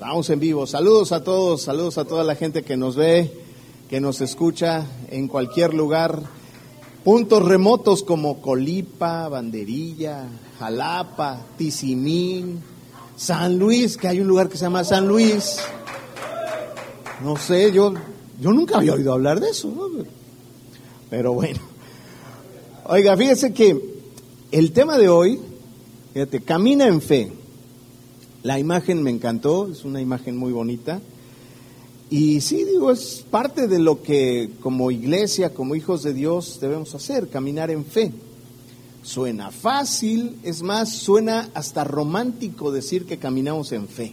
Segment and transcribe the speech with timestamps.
[0.00, 0.64] Vamos en vivo.
[0.64, 3.32] Saludos a todos, saludos a toda la gente que nos ve,
[3.90, 6.22] que nos escucha en cualquier lugar.
[7.02, 10.26] Puntos remotos como Colipa, Banderilla,
[10.60, 12.62] Jalapa, Tizimín,
[13.16, 15.58] San Luis, que hay un lugar que se llama San Luis.
[17.24, 17.92] No sé, yo,
[18.40, 19.68] yo nunca había oído hablar de eso,
[21.10, 21.58] pero bueno.
[22.84, 23.76] Oiga, fíjese que
[24.52, 25.40] el tema de hoy,
[26.14, 27.32] fíjate, camina en fe.
[28.42, 31.00] La imagen me encantó, es una imagen muy bonita.
[32.10, 36.94] Y sí, digo, es parte de lo que como iglesia, como hijos de Dios debemos
[36.94, 38.12] hacer, caminar en fe.
[39.02, 44.12] Suena fácil, es más, suena hasta romántico decir que caminamos en fe.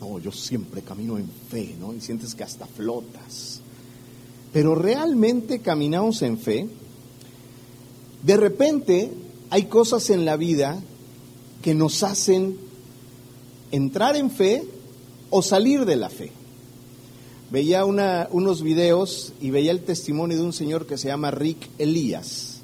[0.00, 1.92] No, yo siempre camino en fe, ¿no?
[1.92, 3.60] Y sientes que hasta flotas.
[4.52, 6.68] Pero realmente caminamos en fe.
[8.22, 9.12] De repente
[9.50, 10.80] hay cosas en la vida
[11.62, 12.69] que nos hacen
[13.70, 14.64] entrar en fe
[15.30, 16.32] o salir de la fe.
[17.50, 21.68] Veía una, unos videos y veía el testimonio de un señor que se llama Rick
[21.78, 22.60] Elías,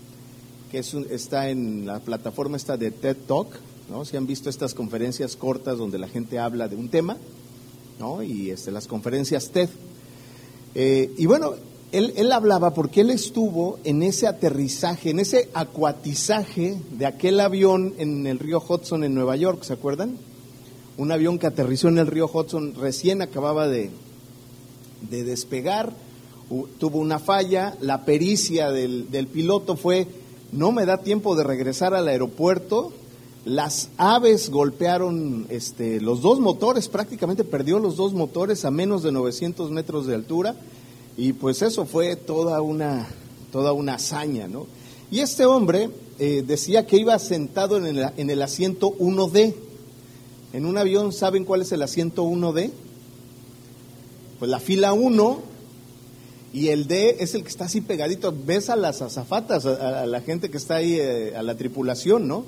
[0.70, 3.48] que es está en la plataforma esta de TED Talk,
[3.90, 4.04] ¿no?
[4.04, 7.16] Si han visto estas conferencias cortas donde la gente habla de un tema,
[7.98, 8.22] ¿no?
[8.22, 9.70] Y este, las conferencias TED.
[10.76, 11.54] Eh, y bueno,
[11.90, 17.94] él, él, hablaba porque él estuvo en ese aterrizaje, en ese acuatizaje de aquel avión
[17.98, 20.16] en el río Hudson en Nueva York, ¿se acuerdan?
[20.98, 23.90] Un avión que aterrizó en el río Hudson recién acababa de,
[25.10, 25.92] de despegar,
[26.78, 30.06] tuvo una falla, la pericia del, del, piloto fue,
[30.52, 32.92] no me da tiempo de regresar al aeropuerto,
[33.44, 39.12] las aves golpearon este, los dos motores, prácticamente perdió los dos motores a menos de
[39.12, 40.56] 900 metros de altura,
[41.16, 43.06] y pues eso fue toda una,
[43.52, 44.66] toda una hazaña, ¿no?
[45.10, 49.54] Y este hombre eh, decía que iba sentado en el, en el asiento 1D,
[50.56, 52.70] en un avión, ¿saben cuál es el asiento 1D?
[54.38, 55.38] Pues la fila 1
[56.54, 58.34] y el D es el que está así pegadito.
[58.34, 62.46] Ves a las azafatas, a, la gente que está ahí, eh, a la tripulación, ¿no?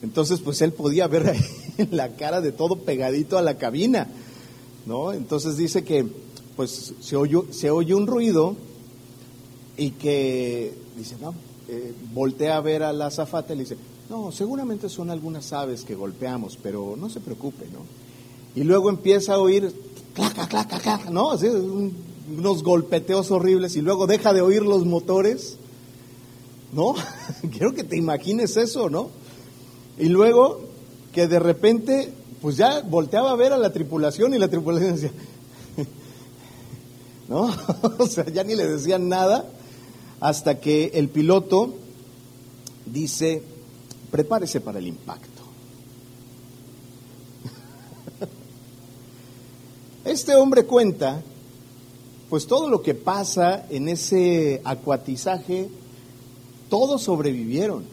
[0.00, 1.44] Entonces, pues él podía ver ahí
[1.90, 4.08] la cara de todo pegadito a la cabina,
[4.86, 5.12] ¿no?
[5.12, 6.06] Entonces dice que,
[6.56, 8.56] pues se oye, se oye un ruido
[9.76, 11.34] y que, dice, no,
[11.68, 13.76] eh, voltea a ver a la azafata y le dice,
[14.08, 17.80] no, seguramente son algunas aves que golpeamos, pero no se preocupe, ¿no?
[18.54, 19.72] Y luego empieza a oír
[20.14, 21.32] claca, claca, claca, ¿no?
[22.36, 25.56] Unos golpeteos horribles y luego deja de oír los motores,
[26.72, 26.94] ¿no?
[27.50, 29.10] Quiero que te imagines eso, ¿no?
[29.98, 30.60] Y luego
[31.12, 35.12] que de repente, pues ya volteaba a ver a la tripulación y la tripulación decía,
[37.28, 37.50] ¿no?
[37.98, 39.44] o sea, ya ni le decían nada
[40.20, 41.74] hasta que el piloto
[42.86, 43.42] dice,
[44.10, 45.42] prepárese para el impacto.
[50.04, 51.22] Este hombre cuenta,
[52.30, 55.68] pues todo lo que pasa en ese acuatizaje,
[56.70, 57.84] todos sobrevivieron,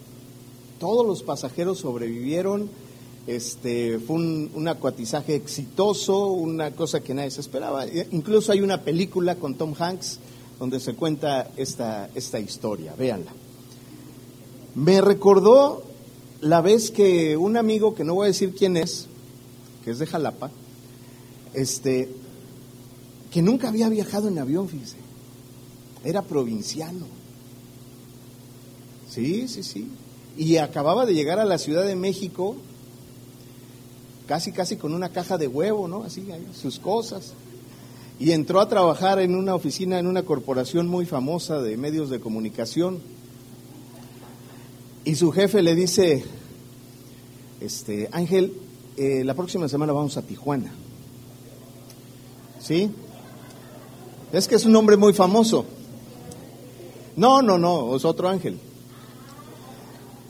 [0.79, 2.69] todos los pasajeros sobrevivieron,
[3.27, 7.85] este, fue un, un, acuatizaje exitoso, una cosa que nadie se esperaba.
[8.11, 10.19] Incluso hay una película con Tom Hanks
[10.59, 13.31] donde se cuenta esta, esta historia, véanla.
[14.75, 15.83] Me recordó
[16.41, 19.07] la vez que un amigo, que no voy a decir quién es,
[19.83, 20.51] que es de Jalapa,
[21.53, 22.09] este,
[23.31, 24.97] que nunca había viajado en avión, fíjese,
[26.03, 27.05] era provinciano.
[29.09, 29.89] Sí, sí, sí.
[30.37, 32.55] Y acababa de llegar a la Ciudad de México,
[34.27, 36.03] casi, casi con una caja de huevo, ¿no?
[36.03, 37.33] Así, sus cosas.
[38.19, 42.19] Y entró a trabajar en una oficina, en una corporación muy famosa de medios de
[42.19, 43.01] comunicación
[45.05, 46.25] y su jefe le dice,
[47.61, 48.53] este, Ángel,
[48.97, 50.73] eh, la próxima semana vamos a Tijuana.
[52.59, 52.89] ¿Sí?
[54.33, 55.65] Es que es un hombre muy famoso.
[57.15, 58.57] No, no, no, es otro ángel.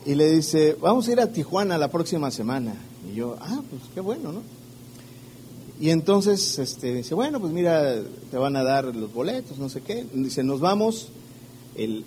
[0.04, 2.74] Y le dice, vamos a ir a Tijuana la próxima semana.
[3.10, 4.42] Y yo, ah, pues qué bueno, ¿no?
[5.80, 9.80] Y entonces este, dice, bueno, pues mira, te van a dar los boletos, no sé
[9.80, 10.06] qué.
[10.12, 11.08] Dice, nos vamos,
[11.74, 12.04] el,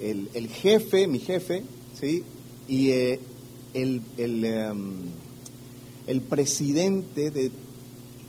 [0.00, 1.64] el, el jefe, mi jefe,
[2.00, 2.24] ¿sí?
[2.66, 3.20] Y eh,
[3.74, 4.96] el, el, em,
[6.06, 7.50] el, presidente de,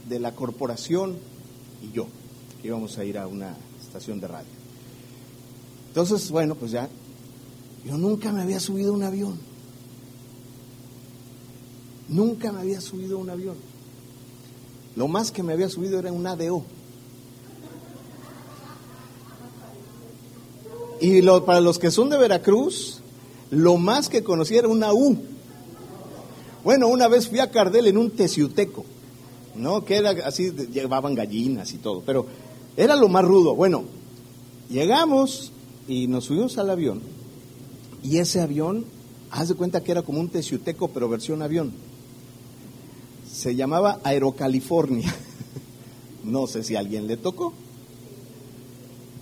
[0.07, 1.17] de, la corporación
[1.81, 2.07] y yo,
[2.63, 4.47] íbamos a ir a una estación de radio.
[5.89, 6.89] Entonces, bueno, pues ya,
[7.85, 9.37] yo nunca me había subido un avión.
[12.07, 13.55] Nunca me había subido un avión.
[14.95, 16.63] Lo más que me había subido era un ADO.
[21.01, 23.01] Y lo, para los que son de Veracruz,
[23.51, 25.17] lo más que conocía era una U.
[26.63, 28.85] Bueno, una vez fui a Cardel en un teciuteco.
[29.55, 29.83] ¿no?
[29.83, 32.25] Que era así, llevaban gallinas y todo, pero
[32.77, 33.55] era lo más rudo.
[33.55, 33.83] Bueno,
[34.69, 35.51] llegamos
[35.87, 37.01] y nos subimos al avión
[38.01, 38.85] y ese avión,
[39.31, 41.71] haz de cuenta que era como un teciuteco, pero versión avión.
[43.31, 45.13] Se llamaba Aerocalifornia.
[46.21, 47.53] No sé si alguien le tocó.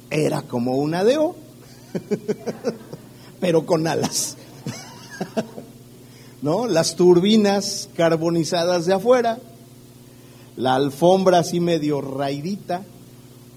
[0.09, 1.35] Era como un adeo,
[3.39, 4.37] pero con alas.
[6.41, 6.67] ¿No?
[6.67, 9.39] Las turbinas carbonizadas de afuera,
[10.55, 12.83] la alfombra así medio raidita,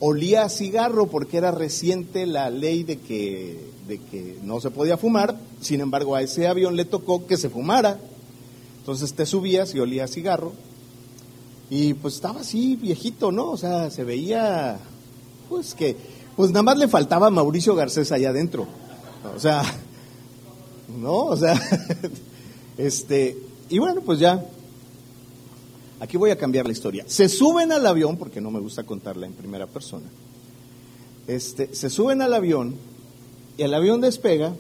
[0.00, 4.96] olía a cigarro porque era reciente la ley de que, de que no se podía
[4.96, 7.98] fumar, sin embargo a ese avión le tocó que se fumara,
[8.78, 10.52] entonces te subías y olía a cigarro,
[11.68, 13.50] y pues estaba así viejito, ¿no?
[13.50, 14.78] O sea, se veía,
[15.48, 15.96] pues que,
[16.34, 18.66] pues nada más le faltaba a Mauricio Garcés allá adentro,
[19.24, 19.62] o sea,
[20.98, 21.26] ¿no?
[21.26, 21.60] O sea,
[22.78, 23.36] este,
[23.68, 24.44] y bueno, pues ya
[26.00, 27.04] Aquí voy a cambiar la historia.
[27.06, 30.06] Se suben al avión, porque no me gusta contarla en primera persona.
[31.26, 32.74] Este, se suben al avión
[33.58, 34.54] y el avión despega.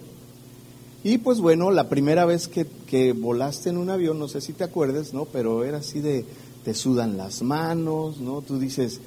[1.02, 4.52] Y pues bueno, la primera vez que, que volaste en un avión, no sé si
[4.52, 5.24] te acuerdas, ¿no?
[5.24, 6.26] Pero era así de,
[6.62, 8.42] te sudan las manos, ¿no?
[8.42, 9.00] Tú dices,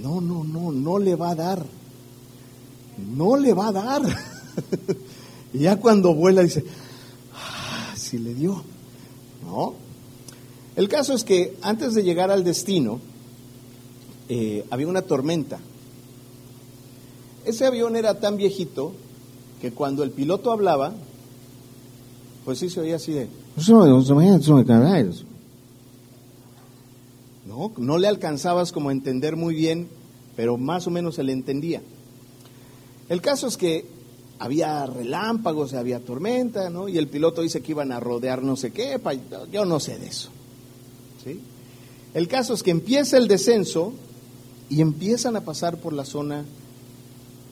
[0.00, 1.64] no, no, no, no le va a dar.
[3.14, 4.02] No le va a dar.
[5.52, 6.64] y ya cuando vuela dice,
[7.34, 8.62] ah, sí le dio.
[9.44, 9.74] No,
[10.76, 13.00] el caso es que antes de llegar al destino,
[14.28, 15.58] eh, había una tormenta.
[17.44, 18.92] Ese avión era tan viejito
[19.60, 20.92] que cuando el piloto hablaba,
[22.44, 23.28] pues sí se oía así de...
[27.46, 29.88] No, no le alcanzabas como a entender muy bien,
[30.36, 31.82] pero más o menos se le entendía.
[33.08, 33.84] El caso es que
[34.38, 36.88] había relámpagos, había tormenta, ¿no?
[36.88, 39.00] Y el piloto dice que iban a rodear no sé qué,
[39.52, 40.30] yo no sé de eso.
[42.14, 43.92] El caso es que empieza el descenso
[44.70, 46.44] y empiezan a pasar por la zona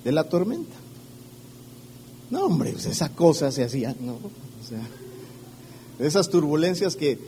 [0.02, 0.74] de la tormenta.
[2.30, 4.14] No, hombre, pues esa cosa se hacía, ¿no?
[4.14, 4.80] O sea,
[5.98, 7.18] esas turbulencias que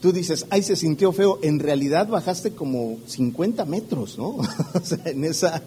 [0.00, 4.28] tú dices, ay, se sintió feo, en realidad bajaste como 50 metros, ¿no?
[4.74, 5.62] o sea, en esa,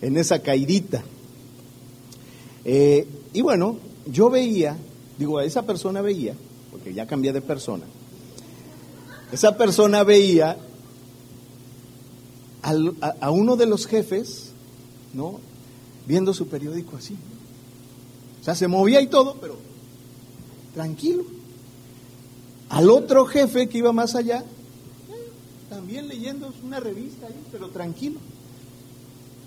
[0.00, 1.04] en esa caidita.
[2.64, 3.76] Eh, y bueno,
[4.06, 4.76] yo veía,
[5.18, 6.34] digo, a esa persona veía,
[6.70, 7.84] porque ya cambié de persona,
[9.32, 10.58] esa persona veía
[12.62, 14.52] a, uno de los jefes,
[15.14, 15.40] ¿no?
[16.06, 17.16] Viendo su periódico así.
[18.40, 19.56] O sea, se movía y todo, pero
[20.74, 21.24] tranquilo.
[22.68, 24.44] Al otro jefe que iba más allá,
[25.68, 28.20] también leyendo una revista ahí, pero tranquilo.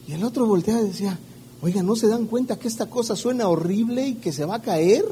[0.07, 1.17] Y el otro volteaba y decía,
[1.65, 4.61] oiga, ¿no se dan cuenta que esta cosa suena horrible y que se va a
[4.61, 5.03] caer?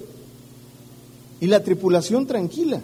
[1.39, 2.79] Y la tripulación tranquila.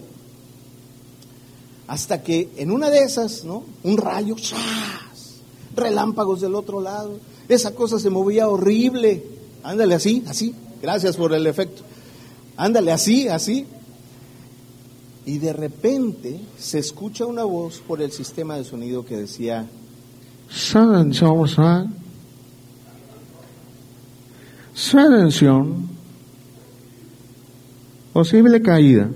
[1.87, 3.63] Hasta que en una de esas, ¿no?
[3.83, 4.99] Un rayo, ¡chas!
[5.75, 7.19] relámpagos del otro lado.
[7.47, 9.23] Esa cosa se movía horrible.
[9.63, 10.55] Ándale así, así.
[10.81, 11.83] Gracias por el efecto.
[12.57, 13.67] Ándale así, así.
[15.27, 19.67] Y de repente se escucha una voz por el sistema de sonido que decía,
[24.87, 25.89] Atención,
[28.13, 29.11] posible caída.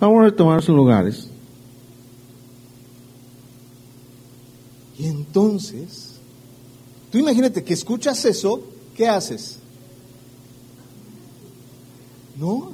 [0.00, 1.28] Vamos a tomar sus lugares.
[4.98, 6.16] Y entonces,
[7.10, 8.62] tú imagínate que escuchas eso,
[8.96, 9.58] ¿qué haces?
[12.36, 12.72] ¿No?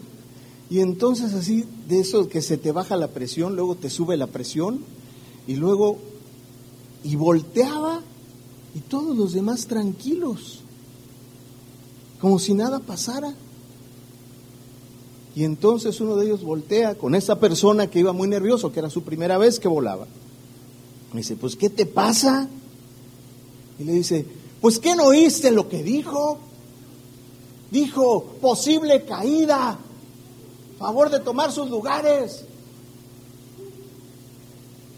[0.71, 4.27] Y entonces así, de eso que se te baja la presión, luego te sube la
[4.27, 4.81] presión,
[5.47, 5.99] y luego,
[7.05, 8.01] y volteaba,
[8.75, 10.63] y todos los demás tranquilos,
[12.21, 13.35] como si nada pasara.
[15.35, 18.91] Y entonces uno de ellos voltea con esa persona que iba muy nervioso, que era
[18.91, 20.07] su primera vez que volaba.
[21.13, 22.49] Me dice, pues ¿qué te pasa?
[23.79, 24.27] Y le dice,
[24.61, 26.39] pues ¿qué no oíste lo que dijo?
[27.71, 29.79] Dijo, posible caída,
[30.79, 32.45] favor de tomar sus lugares.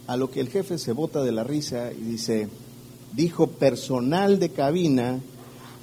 [0.06, 2.48] A lo que el jefe se bota de la risa y dice,
[3.12, 5.20] dijo personal de cabina,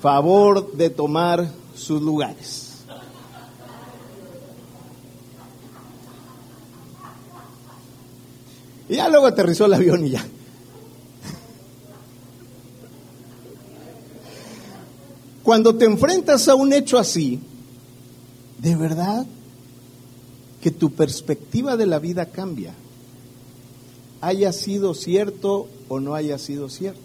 [0.02, 2.68] favor de tomar sus lugares.
[8.90, 10.26] Y ya luego aterrizó el avión y ya.
[15.44, 17.40] Cuando te enfrentas a un hecho así,
[18.60, 19.26] de verdad
[20.62, 22.74] que tu perspectiva de la vida cambia,
[24.20, 27.00] haya sido cierto o no haya sido cierto.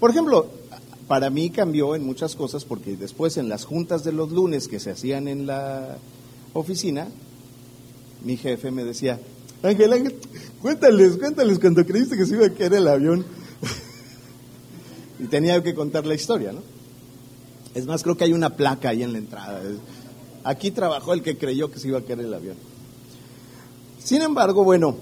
[0.00, 0.48] Por ejemplo,
[1.10, 4.78] para mí cambió en muchas cosas porque después en las juntas de los lunes que
[4.78, 5.98] se hacían en la
[6.52, 7.08] oficina,
[8.22, 9.18] mi jefe me decía,
[9.60, 10.14] Ángel, Ángel,
[10.62, 13.26] cuéntales, cuéntales cuando creíste que se iba a caer el avión.
[15.18, 16.62] y tenía que contar la historia, ¿no?
[17.74, 19.62] Es más, creo que hay una placa ahí en la entrada.
[20.44, 22.54] Aquí trabajó el que creyó que se iba a caer el avión.
[23.98, 24.94] Sin embargo, bueno,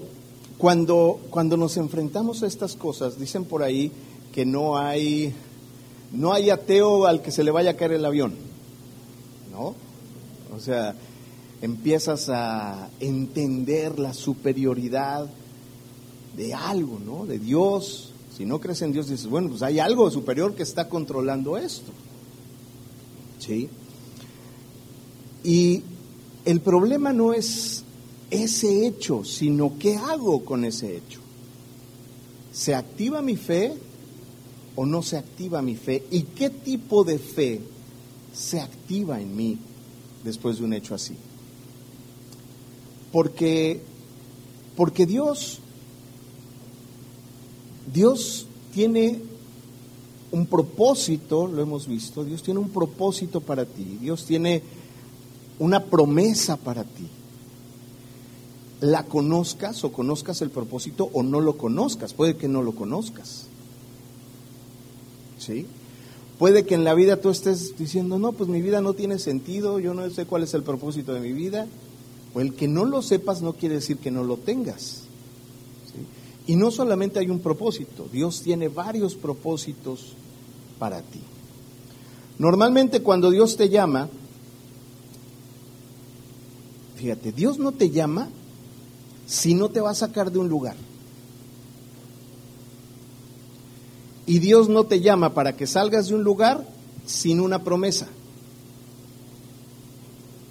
[0.57, 3.91] cuando, cuando nos enfrentamos a estas cosas, dicen por ahí
[4.33, 5.35] que no hay,
[6.11, 8.33] no hay ateo al que se le vaya a caer el avión,
[9.51, 9.75] ¿no?
[10.55, 10.95] O sea,
[11.61, 15.29] empiezas a entender la superioridad
[16.35, 17.25] de algo, ¿no?
[17.25, 18.13] De Dios.
[18.35, 21.91] Si no crees en Dios, dices, bueno, pues hay algo superior que está controlando esto.
[23.39, 23.69] ¿Sí?
[25.43, 25.83] Y
[26.45, 27.83] el problema no es
[28.29, 31.19] ese hecho, sino qué hago con ese hecho.
[32.51, 33.73] ¿Se activa mi fe
[34.79, 36.05] o no se activa mi fe?
[36.09, 37.59] ¿Y qué tipo de fe
[38.33, 39.57] se activa en mí
[40.23, 41.17] después de un hecho así?
[43.11, 43.81] Porque,
[44.77, 45.59] porque Dios,
[47.93, 49.21] Dios tiene
[50.31, 54.63] un propósito, lo hemos visto, Dios tiene un propósito para ti, Dios tiene
[55.59, 57.05] una promesa para ti.
[58.79, 63.49] La conozcas o conozcas el propósito o no lo conozcas, puede que no lo conozcas.
[65.39, 65.65] ¿Sí?
[66.37, 69.79] Puede que en la vida tú estés diciendo, no, pues mi vida no tiene sentido,
[69.79, 71.67] yo no sé cuál es el propósito de mi vida.
[72.33, 75.03] O el que no lo sepas no quiere decir que no lo tengas.
[76.47, 80.13] Y no solamente hay un propósito, Dios tiene varios propósitos
[80.79, 81.19] para ti.
[82.39, 84.09] Normalmente cuando Dios te llama,
[86.95, 88.29] fíjate, Dios no te llama
[89.27, 90.75] si no te va a sacar de un lugar.
[94.29, 96.63] Y Dios no te llama para que salgas de un lugar
[97.07, 98.07] sin una promesa.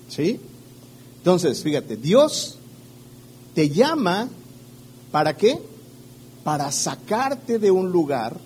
[0.08, 0.40] ¿Sí?
[1.18, 2.58] Entonces, fíjate, Dios
[3.54, 4.30] te llama
[5.12, 5.60] para qué?
[6.42, 8.40] Para sacarte de un lugar,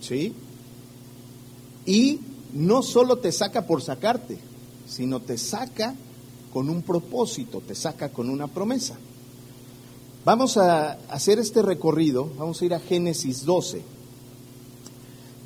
[0.00, 0.32] ¿sí?
[1.84, 2.20] Y
[2.54, 4.38] no solo te saca por sacarte,
[4.88, 5.94] sino te saca
[6.54, 8.96] con un propósito, te saca con una promesa.
[10.24, 14.00] Vamos a hacer este recorrido, vamos a ir a Génesis 12,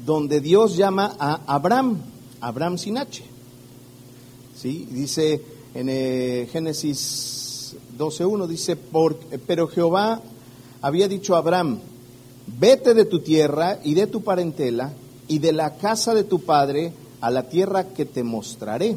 [0.07, 1.99] donde Dios llama a Abraham,
[2.41, 3.25] Abraham sin H.
[4.57, 4.87] ¿Sí?
[4.91, 5.43] Dice
[5.75, 10.23] en eh, Génesis 12.1 dice, Por, pero Jehová
[10.81, 11.81] había dicho a Abraham,
[12.59, 14.93] vete de tu tierra y de tu parentela
[15.27, 18.97] y de la casa de tu padre a la tierra que te mostraré.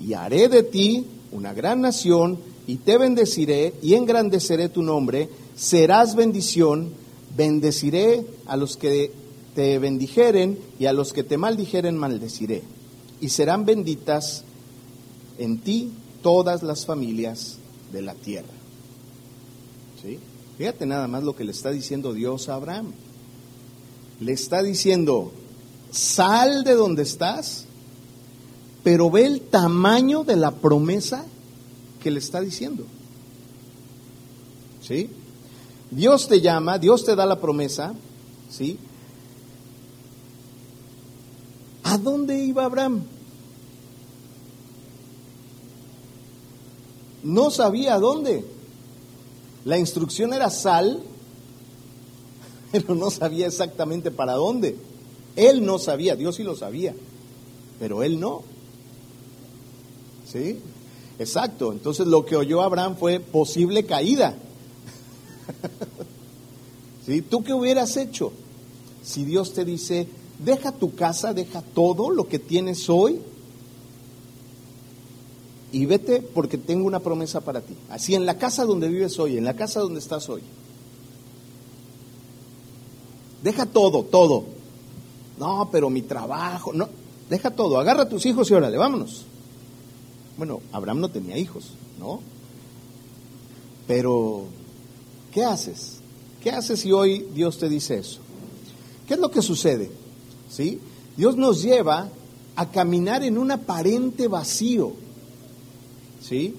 [0.00, 6.16] Y haré de ti una gran nación y te bendeciré y engrandeceré tu nombre, serás
[6.16, 6.90] bendición,
[7.36, 9.25] bendeciré a los que
[9.56, 12.62] te bendijeren y a los que te maldijeren maldeciré.
[13.22, 14.44] Y serán benditas
[15.38, 15.90] en ti
[16.22, 17.56] todas las familias
[17.90, 18.52] de la tierra.
[20.02, 20.18] ¿Sí?
[20.58, 22.92] Fíjate nada más lo que le está diciendo Dios a Abraham.
[24.20, 25.32] Le está diciendo,
[25.90, 27.64] sal de donde estás,
[28.84, 31.24] pero ve el tamaño de la promesa
[32.02, 32.84] que le está diciendo.
[34.82, 35.08] ¿Sí?
[35.90, 37.94] Dios te llama, Dios te da la promesa,
[38.50, 38.78] ¿sí?
[41.86, 43.04] ¿A dónde iba Abraham?
[47.26, 48.44] no sabía dónde.
[49.64, 51.02] La instrucción era sal,
[52.72, 54.76] pero no sabía exactamente para dónde.
[55.34, 56.94] Él no sabía, Dios sí lo sabía,
[57.78, 58.42] pero él no.
[60.32, 60.60] ¿Sí?
[61.18, 61.72] Exacto.
[61.72, 64.34] Entonces lo que oyó Abraham fue posible caída.
[67.06, 67.22] ¿Sí?
[67.22, 68.32] ¿Tú qué hubieras hecho
[69.02, 73.20] si Dios te dice, deja tu casa, deja todo lo que tienes hoy
[75.72, 77.74] y vete porque tengo una promesa para ti.
[77.90, 80.42] Así en la casa donde vives hoy, en la casa donde estás hoy.
[83.42, 84.44] Deja todo, todo.
[85.38, 86.88] No, pero mi trabajo, no,
[87.28, 89.24] deja todo, agarra a tus hijos y órale, vámonos.
[90.38, 92.20] Bueno, Abraham no tenía hijos, ¿no?
[93.86, 94.44] Pero,
[95.32, 95.98] ¿qué haces?
[96.42, 98.20] ¿Qué haces si hoy Dios te dice eso?
[99.06, 99.90] ¿Qué es lo que sucede?
[100.50, 100.80] ¿Sí?
[101.16, 102.08] Dios nos lleva
[102.54, 104.92] a caminar en un aparente vacío.
[106.22, 106.54] ¿Sí?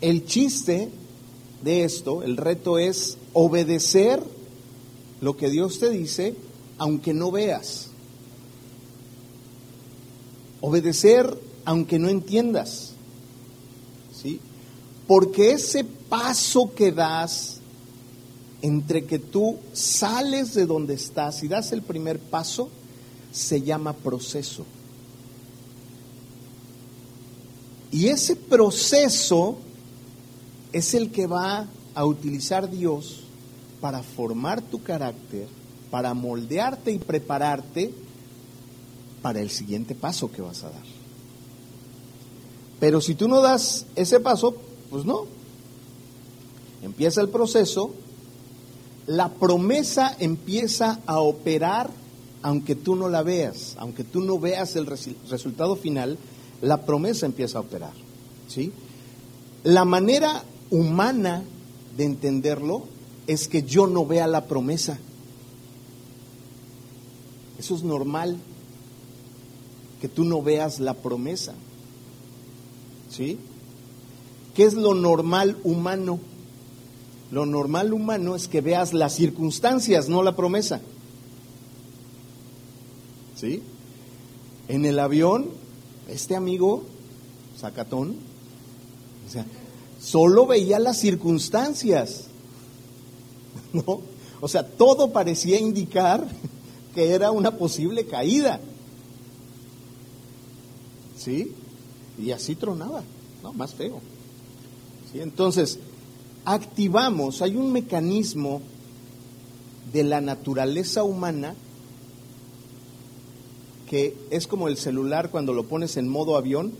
[0.00, 0.90] El chiste
[1.62, 4.22] de esto, el reto es obedecer
[5.20, 6.34] lo que Dios te dice,
[6.78, 7.88] aunque no veas.
[10.60, 12.92] Obedecer aunque no entiendas.
[14.14, 14.40] ¿Sí?
[15.06, 17.57] Porque ese paso que das
[18.62, 22.68] entre que tú sales de donde estás y das el primer paso,
[23.32, 24.64] se llama proceso.
[27.90, 29.58] Y ese proceso
[30.72, 33.20] es el que va a utilizar Dios
[33.80, 35.48] para formar tu carácter,
[35.90, 37.94] para moldearte y prepararte
[39.22, 40.84] para el siguiente paso que vas a dar.
[42.80, 44.54] Pero si tú no das ese paso,
[44.90, 45.26] pues no.
[46.82, 47.92] Empieza el proceso,
[49.08, 51.90] la promesa empieza a operar
[52.42, 56.18] aunque tú no la veas, aunque tú no veas el resultado final,
[56.60, 57.92] la promesa empieza a operar.
[58.46, 58.70] ¿sí?
[59.64, 61.42] La manera humana
[61.96, 62.84] de entenderlo
[63.26, 64.98] es que yo no vea la promesa.
[67.58, 68.36] Eso es normal,
[70.00, 71.54] que tú no veas la promesa.
[73.10, 73.38] ¿Sí?
[74.54, 76.20] ¿Qué es lo normal humano?
[77.30, 80.80] Lo normal humano es que veas las circunstancias, no la promesa.
[83.36, 83.62] ¿Sí?
[84.68, 85.46] En el avión,
[86.08, 86.84] este amigo,
[87.58, 88.16] Zacatón,
[89.26, 89.44] o sea,
[90.00, 92.24] solo veía las circunstancias.
[93.72, 94.00] ¿No?
[94.40, 96.26] O sea, todo parecía indicar
[96.94, 98.60] que era una posible caída.
[101.18, 101.52] ¿Sí?
[102.18, 103.02] Y así tronaba,
[103.42, 103.52] ¿no?
[103.52, 104.00] Más feo.
[105.12, 105.20] ¿Sí?
[105.20, 105.78] Entonces,
[106.54, 108.62] activamos, hay un mecanismo
[109.92, 111.54] de la naturaleza humana
[113.86, 116.72] que es como el celular cuando lo pones en modo avión,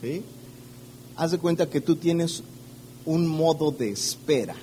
[0.00, 0.22] ¿sí?
[1.16, 2.42] Haz de cuenta que tú tienes
[3.06, 4.56] un modo de espera.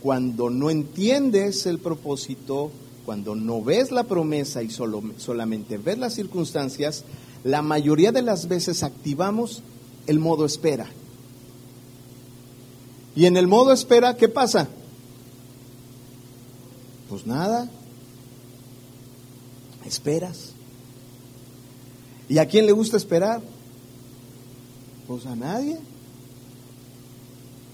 [0.00, 2.72] Cuando no entiendes el propósito,
[3.04, 7.04] cuando no ves la promesa y solo, solamente ves las circunstancias,
[7.44, 9.62] la mayoría de las veces activamos
[10.08, 10.90] el modo espera.
[13.14, 14.68] Y en el modo espera, ¿qué pasa?
[17.08, 17.70] Pues nada,
[19.84, 20.52] esperas.
[22.28, 23.42] ¿Y a quién le gusta esperar?
[25.06, 25.78] Pues a nadie.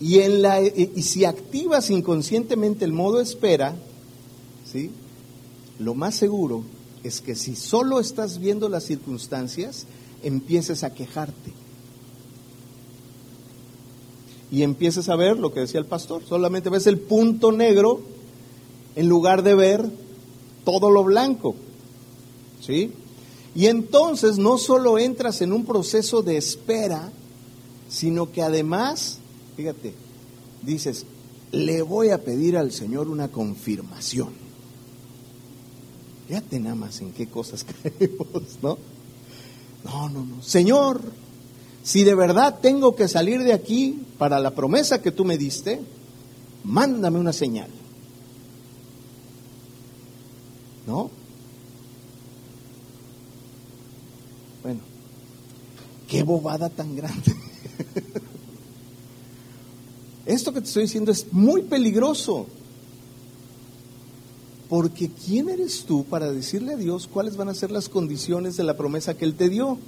[0.00, 3.76] Y, en la, y si activas inconscientemente el modo espera,
[4.64, 4.90] ¿sí?
[5.78, 6.64] lo más seguro
[7.02, 9.86] es que si solo estás viendo las circunstancias,
[10.22, 11.52] empieces a quejarte.
[14.50, 18.00] Y empieces a ver lo que decía el pastor, solamente ves el punto negro
[18.96, 19.90] en lugar de ver
[20.64, 21.54] todo lo blanco.
[22.60, 22.92] ¿Sí?
[23.54, 27.10] Y entonces no solo entras en un proceso de espera,
[27.88, 29.18] sino que además,
[29.56, 29.94] fíjate,
[30.62, 31.06] dices,
[31.52, 34.30] le voy a pedir al Señor una confirmación.
[36.28, 38.78] Fíjate nada más en qué cosas caemos, ¿no?
[39.84, 40.42] No, no, no.
[40.42, 41.00] Señor,
[41.88, 45.80] si de verdad tengo que salir de aquí para la promesa que tú me diste,
[46.62, 47.70] mándame una señal.
[50.86, 51.10] ¿No?
[54.62, 54.80] Bueno,
[56.08, 57.34] qué bobada tan grande.
[60.26, 62.48] Esto que te estoy diciendo es muy peligroso.
[64.68, 68.64] Porque ¿quién eres tú para decirle a Dios cuáles van a ser las condiciones de
[68.64, 69.78] la promesa que Él te dio?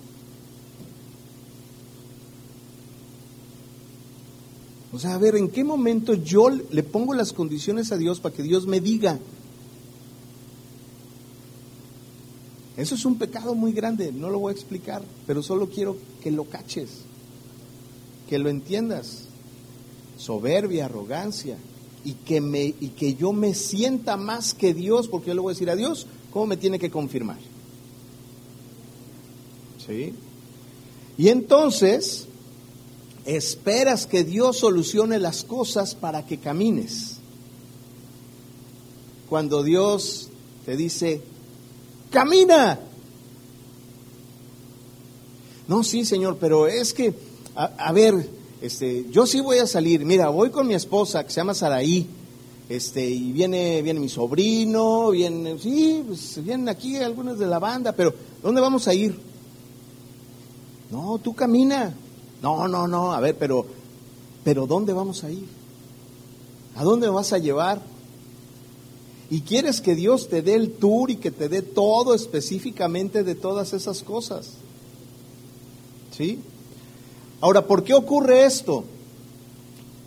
[5.00, 8.42] Sea, a ver, ¿en qué momento yo le pongo las condiciones a Dios para que
[8.42, 9.18] Dios me diga?
[12.76, 16.30] Eso es un pecado muy grande, no lo voy a explicar, pero solo quiero que
[16.30, 16.90] lo caches,
[18.28, 19.24] que lo entiendas.
[20.16, 21.56] Soberbia, arrogancia,
[22.04, 25.52] y que, me, y que yo me sienta más que Dios, porque yo le voy
[25.52, 27.38] a decir a Dios, ¿cómo me tiene que confirmar?
[29.86, 30.14] ¿Sí?
[31.18, 32.26] Y entonces,
[33.24, 37.16] esperas que Dios solucione las cosas para que camines.
[39.28, 40.28] Cuando Dios
[40.64, 41.22] te dice,
[42.10, 42.80] camina.
[45.68, 47.14] No, sí, Señor, pero es que,
[47.54, 48.28] a, ver,
[48.60, 50.04] este, yo sí voy a salir.
[50.04, 52.08] Mira, voy con mi esposa que se llama Saraí.
[52.68, 57.90] Este, y viene, viene mi sobrino, viene, sí, pues vienen aquí algunos de la banda,
[57.90, 59.18] pero ¿dónde vamos a ir?
[60.90, 61.94] No, tú camina.
[62.42, 63.66] No, no, no, a ver, pero,
[64.44, 65.46] pero ¿dónde vamos a ir?
[66.76, 67.82] ¿A dónde me vas a llevar?
[69.28, 73.34] Y quieres que Dios te dé el tour y que te dé todo específicamente de
[73.34, 74.54] todas esas cosas.
[76.16, 76.40] ¿Sí?
[77.40, 78.84] Ahora, ¿por qué ocurre esto?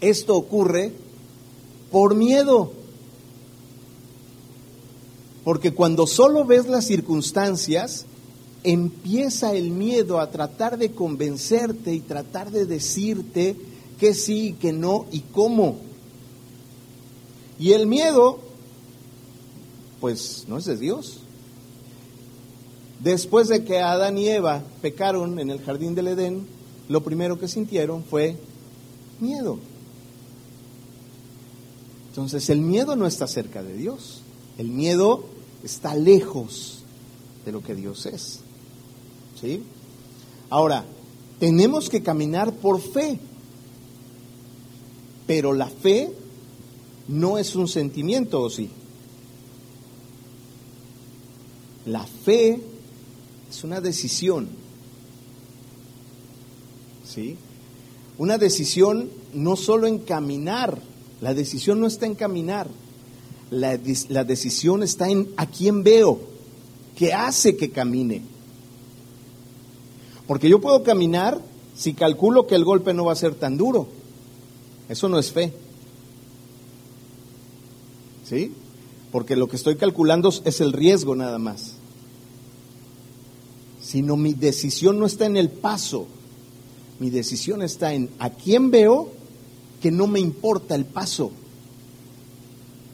[0.02, 0.92] Esto ocurre
[1.92, 2.72] por miedo.
[5.44, 8.06] Porque cuando solo ves las circunstancias,
[8.64, 13.56] empieza el miedo a tratar de convencerte y tratar de decirte
[14.00, 15.78] que sí, que no y cómo.
[17.60, 18.40] Y el miedo
[20.00, 21.20] pues no es de Dios.
[23.00, 26.46] Después de que Adán y Eva pecaron en el jardín del Edén,
[26.90, 28.38] lo primero que sintieron fue
[29.20, 29.60] Miedo.
[32.10, 34.22] Entonces el miedo no está cerca de Dios.
[34.58, 35.26] El miedo
[35.64, 36.84] está lejos
[37.46, 38.43] de lo que Dios es.
[40.50, 40.86] Ahora,
[41.40, 43.20] tenemos que caminar por fe.
[45.28, 46.12] Pero la fe
[47.08, 48.70] no es un sentimiento, ¿o sí?
[51.86, 52.62] La fe
[53.50, 54.48] es una decisión.
[57.06, 57.38] ¿Sí?
[58.18, 60.80] Una decisión no solo en caminar,
[61.22, 62.68] la decisión no está en caminar,
[63.50, 63.80] la,
[64.10, 66.20] la decisión está en a quién veo,
[66.96, 68.33] qué hace que camine.
[70.28, 71.42] Porque yo puedo caminar
[71.76, 73.88] si calculo que el golpe no va a ser tan duro.
[74.90, 75.54] Eso no es fe.
[78.26, 78.52] ¿Sí?
[79.12, 81.74] Porque lo que estoy calculando es el riesgo nada más.
[83.82, 86.08] Sino mi decisión no está en el paso.
[87.00, 89.10] Mi decisión está en a quién veo
[89.82, 91.32] que no me importa el paso.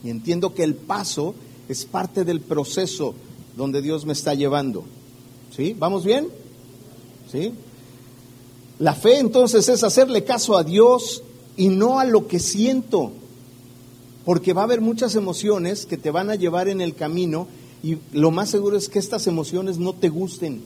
[0.03, 1.35] Y entiendo que el paso
[1.67, 3.13] es parte del proceso
[3.55, 4.85] donde Dios me está llevando.
[5.55, 5.75] ¿Sí?
[5.77, 6.27] ¿Vamos bien?
[7.31, 7.53] ¿Sí?
[8.79, 11.21] La fe entonces es hacerle caso a Dios
[11.57, 13.11] y no a lo que siento,
[14.25, 17.47] porque va a haber muchas emociones que te van a llevar en el camino
[17.83, 20.61] y lo más seguro es que estas emociones no te gusten.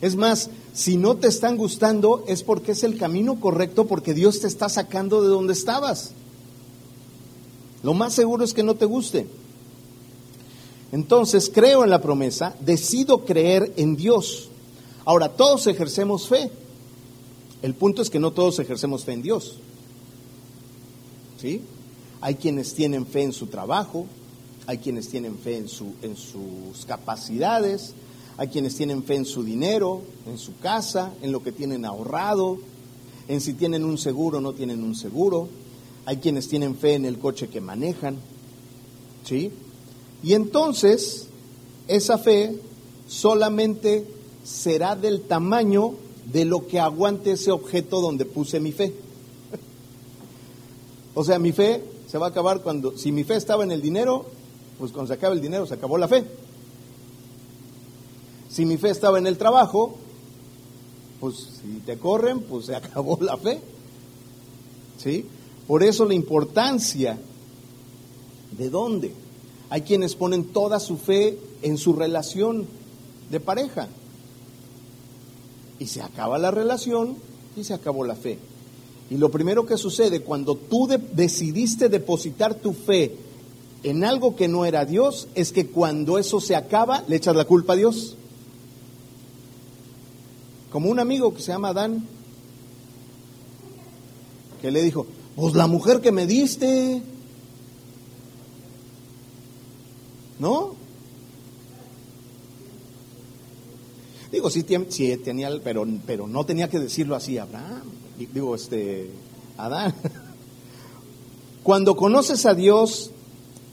[0.00, 4.40] Es más, si no te están gustando es porque es el camino correcto, porque Dios
[4.40, 6.12] te está sacando de donde estabas.
[7.82, 9.26] Lo más seguro es que no te guste.
[10.90, 14.48] Entonces creo en la promesa, decido creer en Dios.
[15.04, 16.50] Ahora, todos ejercemos fe.
[17.62, 19.56] El punto es que no todos ejercemos fe en Dios.
[21.40, 21.62] ¿Sí?
[22.20, 24.06] Hay quienes tienen fe en su trabajo,
[24.66, 27.92] hay quienes tienen fe en, su, en sus capacidades,
[28.36, 32.58] hay quienes tienen fe en su dinero, en su casa, en lo que tienen ahorrado,
[33.28, 35.48] en si tienen un seguro o no tienen un seguro.
[36.06, 38.16] Hay quienes tienen fe en el coche que manejan.
[39.24, 39.50] ¿Sí?
[40.22, 41.28] Y entonces,
[41.88, 42.58] esa fe
[43.06, 44.06] solamente
[44.44, 45.94] será del tamaño
[46.30, 48.94] de lo que aguante ese objeto donde puse mi fe.
[51.14, 53.82] o sea, mi fe se va a acabar cuando, si mi fe estaba en el
[53.82, 54.26] dinero,
[54.78, 56.24] pues cuando se acabe el dinero se acabó la fe.
[58.50, 59.96] Si mi fe estaba en el trabajo,
[61.18, 63.60] pues si te corren, pues se acabó la fe.
[64.98, 65.26] ¿Sí?
[65.66, 67.18] Por eso la importancia
[68.56, 69.12] de dónde.
[69.70, 72.66] Hay quienes ponen toda su fe en su relación
[73.30, 73.88] de pareja.
[75.84, 77.14] Y se acaba la relación
[77.58, 78.38] y se acabó la fe.
[79.10, 83.14] Y lo primero que sucede cuando tú decidiste depositar tu fe
[83.82, 87.44] en algo que no era Dios es que cuando eso se acaba le echas la
[87.44, 88.16] culpa a Dios.
[90.72, 92.06] Como un amigo que se llama Adán,
[94.62, 97.02] que le dijo, pues la mujer que me diste,
[100.38, 100.76] ¿no?
[104.34, 107.82] Digo, sí, tenía, pero, pero no tenía que decirlo así Abraham
[108.18, 109.10] digo, este,
[109.56, 109.94] Adán.
[111.62, 113.10] Cuando conoces a Dios,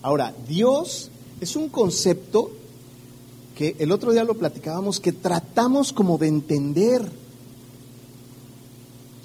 [0.02, 2.52] ahora, Dios es un concepto
[3.56, 7.12] que el otro día lo platicábamos, que tratamos como de entender.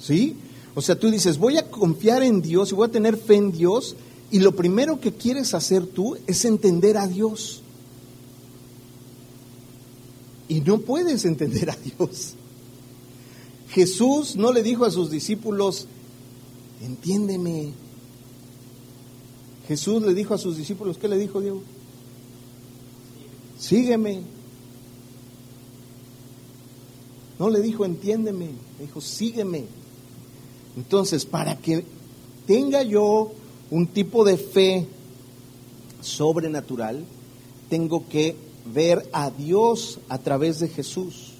[0.01, 0.35] ¿Sí?
[0.75, 3.51] O sea, tú dices, voy a confiar en Dios y voy a tener fe en
[3.51, 3.95] Dios,
[4.29, 7.61] y lo primero que quieres hacer tú es entender a Dios.
[10.47, 12.33] Y no puedes entender a Dios.
[13.69, 15.87] Jesús no le dijo a sus discípulos,
[16.81, 17.73] entiéndeme.
[19.67, 21.59] Jesús le dijo a sus discípulos, ¿qué le dijo Dios?
[23.59, 24.21] Sígueme.
[27.39, 28.47] No le dijo, entiéndeme,
[28.79, 29.65] le dijo, sígueme.
[30.75, 31.85] Entonces, para que
[32.45, 33.31] tenga yo
[33.69, 34.87] un tipo de fe
[36.01, 37.03] sobrenatural,
[37.69, 38.35] tengo que
[38.73, 41.37] ver a Dios a través de Jesús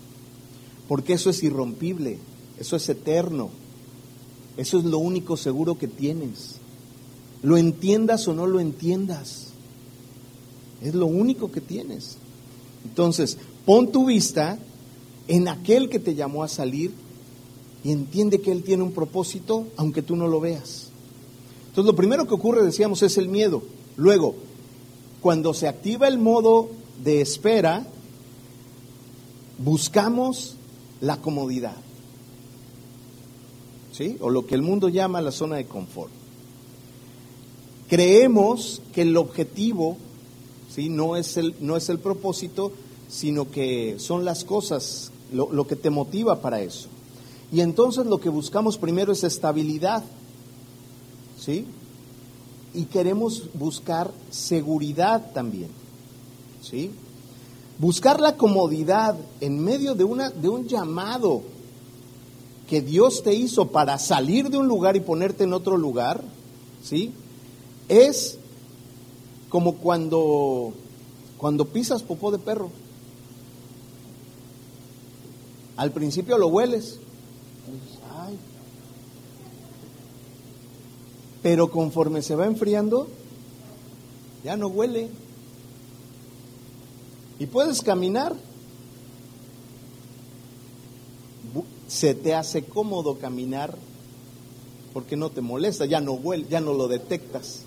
[0.88, 2.18] porque eso es irrompible,
[2.60, 3.50] eso es eterno,
[4.56, 6.56] eso es lo único seguro que tienes.
[7.44, 9.48] Lo entiendas o no lo entiendas,
[10.82, 12.18] es lo único que tienes.
[12.86, 14.58] Entonces, pon tu vista
[15.28, 16.92] en aquel que te llamó a salir
[17.84, 20.88] y entiende que Él tiene un propósito, aunque tú no lo veas.
[21.68, 23.62] Entonces, lo primero que ocurre, decíamos, es el miedo.
[23.98, 24.36] Luego,
[25.22, 26.70] cuando se activa el modo
[27.04, 27.86] de espera,
[29.58, 30.56] buscamos
[31.02, 31.76] la comodidad.
[33.92, 34.18] ¿Sí?
[34.22, 36.12] O lo que el mundo llama la zona de confort.
[37.90, 39.98] Creemos que el objetivo
[40.70, 40.90] ¿sí?
[40.90, 42.72] no, es el, no es el propósito,
[43.10, 46.90] sino que son las cosas, lo, lo que te motiva para eso.
[47.52, 50.04] Y entonces lo que buscamos primero es estabilidad.
[51.40, 51.66] ¿Sí?
[52.74, 55.70] Y queremos buscar seguridad también.
[56.70, 56.92] ¿Sí?
[57.80, 61.44] Buscar la comodidad en medio de, una, de un llamado
[62.68, 66.24] que Dios te hizo para salir de un lugar y ponerte en otro lugar,
[66.84, 67.14] ¿sí?
[67.88, 68.38] Es
[69.50, 70.74] como cuando,
[71.38, 72.70] cuando pisas popó de perro.
[75.78, 77.00] Al principio lo hueles.
[81.44, 83.08] Pero conforme se va enfriando,
[84.44, 85.10] ya no huele.
[87.40, 88.36] Y puedes caminar.
[91.88, 93.78] Se te hace cómodo caminar
[94.94, 97.62] porque no te molesta, ya no huele, ya no lo detectas.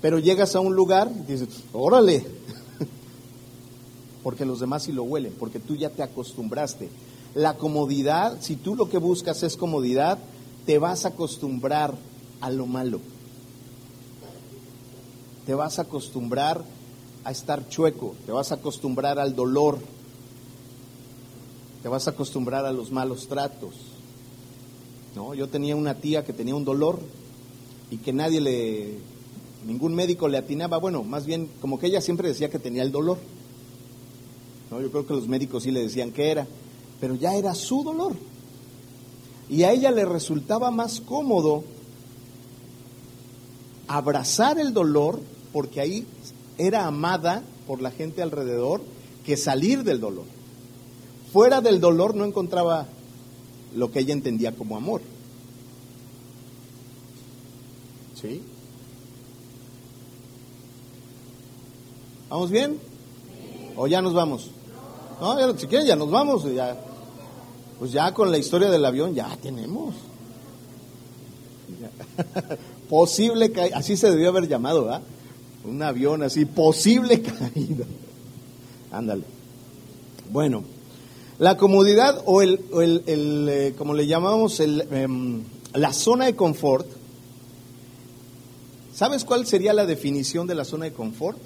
[0.00, 2.24] Pero llegas a un lugar y dices, órale,
[4.22, 6.88] porque los demás sí lo huelen, porque tú ya te acostumbraste.
[7.34, 10.18] La comodidad, si tú lo que buscas es comodidad,
[10.64, 11.96] te vas a acostumbrar
[12.40, 13.00] a lo malo.
[15.44, 16.64] Te vas a acostumbrar
[17.28, 19.78] a estar chueco, te vas a acostumbrar al dolor,
[21.82, 23.74] te vas a acostumbrar a los malos tratos.
[25.14, 25.34] ¿No?
[25.34, 26.98] Yo tenía una tía que tenía un dolor
[27.90, 28.94] y que nadie le,
[29.66, 32.92] ningún médico le atinaba, bueno, más bien como que ella siempre decía que tenía el
[32.92, 33.18] dolor.
[34.70, 34.80] ¿No?
[34.80, 36.46] Yo creo que los médicos sí le decían que era,
[36.98, 38.14] pero ya era su dolor.
[39.50, 41.62] Y a ella le resultaba más cómodo
[43.86, 45.20] abrazar el dolor,
[45.52, 46.06] porque ahí
[46.58, 48.82] era amada por la gente alrededor,
[49.24, 50.24] que salir del dolor.
[51.32, 52.86] Fuera del dolor no encontraba
[53.74, 55.00] lo que ella entendía como amor.
[58.20, 58.42] ¿Sí?
[62.28, 62.78] ¿Vamos bien?
[63.76, 64.50] ¿O ya nos vamos?
[65.20, 66.44] No, si quieren ya nos vamos.
[66.54, 66.76] Ya,
[67.78, 69.94] pues ya con la historia del avión ya tenemos.
[72.88, 75.02] Posible caída, así se debió haber llamado, ¿verdad?
[75.64, 77.84] Un avión así, posible caída.
[78.90, 79.24] Ándale.
[80.30, 80.64] Bueno,
[81.38, 82.60] la comodidad o el,
[83.06, 85.42] el, eh, como le llamamos, el, em,
[85.72, 86.86] la zona de confort.
[88.94, 91.38] ¿Sabes cuál sería la definición de la zona de confort?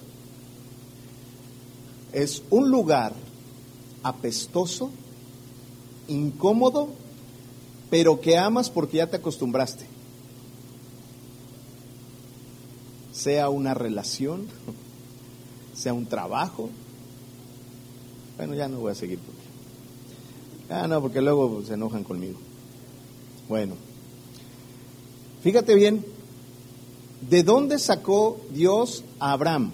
[2.13, 3.13] Es un lugar
[4.03, 4.91] apestoso,
[6.09, 6.89] incómodo,
[7.91, 9.92] pero que amas porque ya te acostumbraste.
[13.23, 14.49] Sea una relación,
[15.75, 16.71] sea un trabajo.
[18.37, 19.43] Bueno, ya no voy a seguir porque.
[20.71, 22.39] Ah, no, porque luego se enojan conmigo.
[23.49, 23.75] Bueno,
[25.43, 26.05] fíjate bien,
[27.29, 29.71] ¿de dónde sacó Dios a Abraham?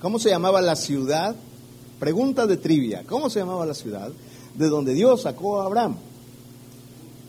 [0.00, 1.36] ¿Cómo se llamaba la ciudad?
[1.98, 4.10] Pregunta de trivia, ¿cómo se llamaba la ciudad
[4.56, 5.96] de donde Dios sacó a Abraham?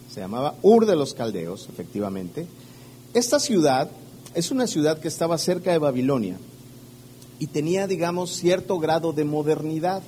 [0.10, 2.48] Se llamaba Ur de los Caldeos, efectivamente.
[3.14, 3.90] Esta ciudad
[4.34, 6.38] es una ciudad que estaba cerca de Babilonia
[7.40, 10.02] y tenía, digamos, cierto grado de modernidad.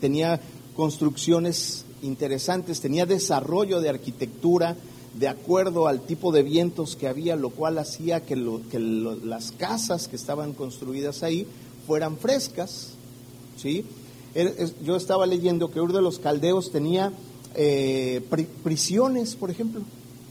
[0.00, 0.40] Tenía
[0.76, 4.76] construcciones interesantes, tenía desarrollo de arquitectura
[5.18, 10.16] de acuerdo al tipo de vientos que había, lo cual hacía que, las casas que
[10.16, 11.46] estaban construidas ahí
[11.86, 12.90] fueran frescas.
[13.56, 13.84] ¿sí?
[14.84, 17.12] Yo estaba leyendo que Ur de los Caldeos tenía
[17.54, 18.22] eh,
[18.62, 19.80] prisiones, por ejemplo.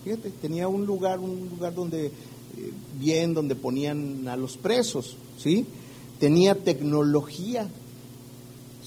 [0.03, 2.11] Fíjate, tenía un lugar, un lugar donde
[2.99, 5.65] bien donde ponían a los presos, ¿sí?
[6.19, 7.67] Tenía tecnología,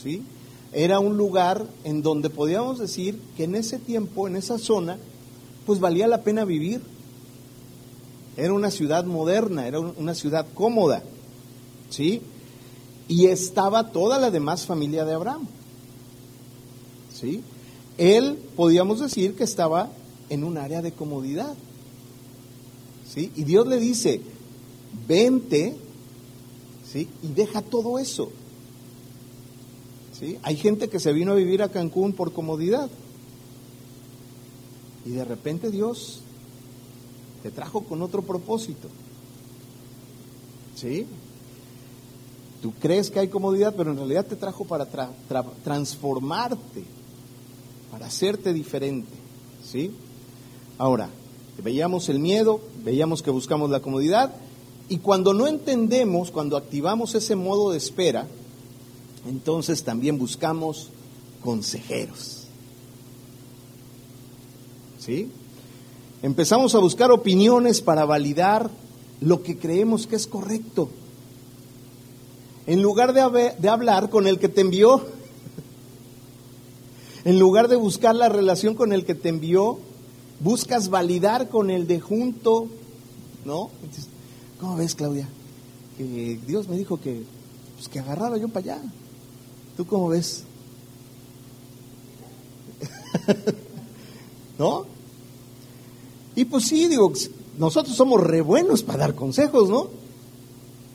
[0.02, 0.22] ¿sí?
[0.72, 4.98] Era un lugar en donde podíamos decir que en ese tiempo, en esa zona,
[5.66, 6.80] pues valía la pena vivir.
[8.37, 11.02] Era una ciudad moderna, era una ciudad cómoda,
[11.90, 12.22] ¿sí?
[13.09, 15.46] Y estaba toda la demás familia de Abraham,
[17.12, 17.42] ¿sí?
[17.98, 19.90] Él, podíamos decir que estaba
[20.30, 21.54] en un área de comodidad.
[23.16, 24.20] Y Dios le dice,
[25.09, 25.77] vente,
[26.90, 27.09] ¿sí?
[27.23, 28.31] Y deja todo eso.
[30.18, 30.38] ¿Sí?
[30.42, 32.88] Hay gente que se vino a vivir a Cancún por comodidad.
[35.05, 36.20] Y de repente Dios
[37.42, 38.88] te trajo con otro propósito.
[40.77, 41.07] ¿Sí?
[42.62, 44.87] Tú crees que hay comodidad, pero en realidad te trajo para
[45.64, 46.85] transformarte,
[47.90, 49.16] para hacerte diferente.
[49.64, 49.90] ¿Sí?
[50.77, 51.09] Ahora,
[51.62, 54.34] Veíamos el miedo, veíamos que buscamos la comodidad
[54.88, 58.26] y cuando no entendemos, cuando activamos ese modo de espera,
[59.28, 60.88] entonces también buscamos
[61.42, 62.48] consejeros.
[64.98, 65.30] ¿Sí?
[66.22, 68.70] Empezamos a buscar opiniones para validar
[69.20, 70.90] lo que creemos que es correcto.
[72.66, 75.06] En lugar de, de hablar con el que te envió,
[77.24, 79.78] En lugar de buscar la relación con el que te envió,
[80.40, 82.66] buscas validar con el de junto,
[83.44, 83.70] ¿no?
[84.59, 85.29] ¿Cómo ves, Claudia?
[85.96, 87.22] Que Dios me dijo que,
[87.76, 88.83] pues, que agarraba yo para allá.
[89.76, 90.44] ¿Tú cómo ves?
[94.59, 94.87] ¿No?
[96.35, 97.12] Y pues sí, digo,
[97.59, 99.88] nosotros somos re buenos para dar consejos, ¿no?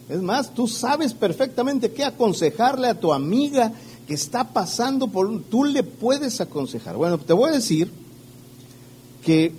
[0.10, 3.72] Es más, tú sabes perfectamente qué aconsejarle a tu amiga
[4.08, 5.44] que está pasando por un...
[5.44, 6.96] Tú le puedes aconsejar.
[6.96, 7.92] Bueno, te voy a decir
[9.26, 9.52] que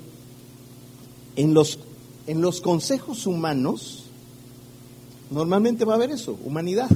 [1.35, 1.81] en los,
[2.29, 4.05] en los consejos humanos
[5.31, 6.89] normalmente va a haber eso, humanidad.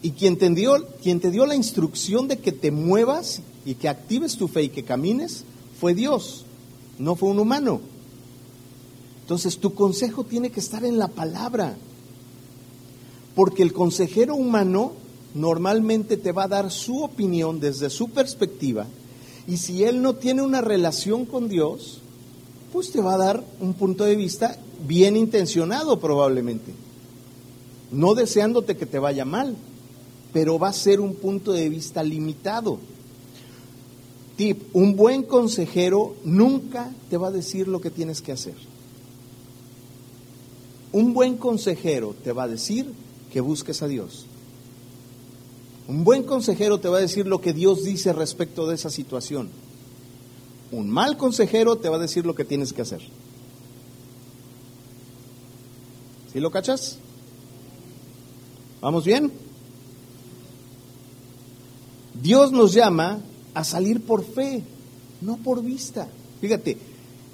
[0.00, 3.88] Y quien te, dio, quien te dio la instrucción de que te muevas y que
[3.88, 5.44] actives tu fe y que camines
[5.78, 6.46] fue Dios,
[6.98, 7.80] no fue un humano.
[9.22, 11.76] Entonces tu consejo tiene que estar en la palabra.
[13.34, 14.92] Porque el consejero humano
[15.34, 18.86] normalmente te va a dar su opinión desde su perspectiva
[19.46, 22.00] y si él no tiene una relación con Dios,
[22.72, 26.72] pues te va a dar un punto de vista bien intencionado probablemente,
[27.92, 29.56] no deseándote que te vaya mal,
[30.32, 32.78] pero va a ser un punto de vista limitado.
[34.36, 38.54] Tip, un buen consejero nunca te va a decir lo que tienes que hacer.
[40.92, 42.92] Un buen consejero te va a decir
[43.32, 44.26] que busques a Dios.
[45.88, 49.50] Un buen consejero te va a decir lo que Dios dice respecto de esa situación.
[50.72, 53.00] Un mal consejero te va a decir lo que tienes que hacer.
[56.32, 56.98] ¿Sí lo cachas?
[58.80, 59.32] ¿Vamos bien?
[62.20, 63.20] Dios nos llama
[63.54, 64.62] a salir por fe,
[65.20, 66.08] no por vista.
[66.40, 66.76] Fíjate,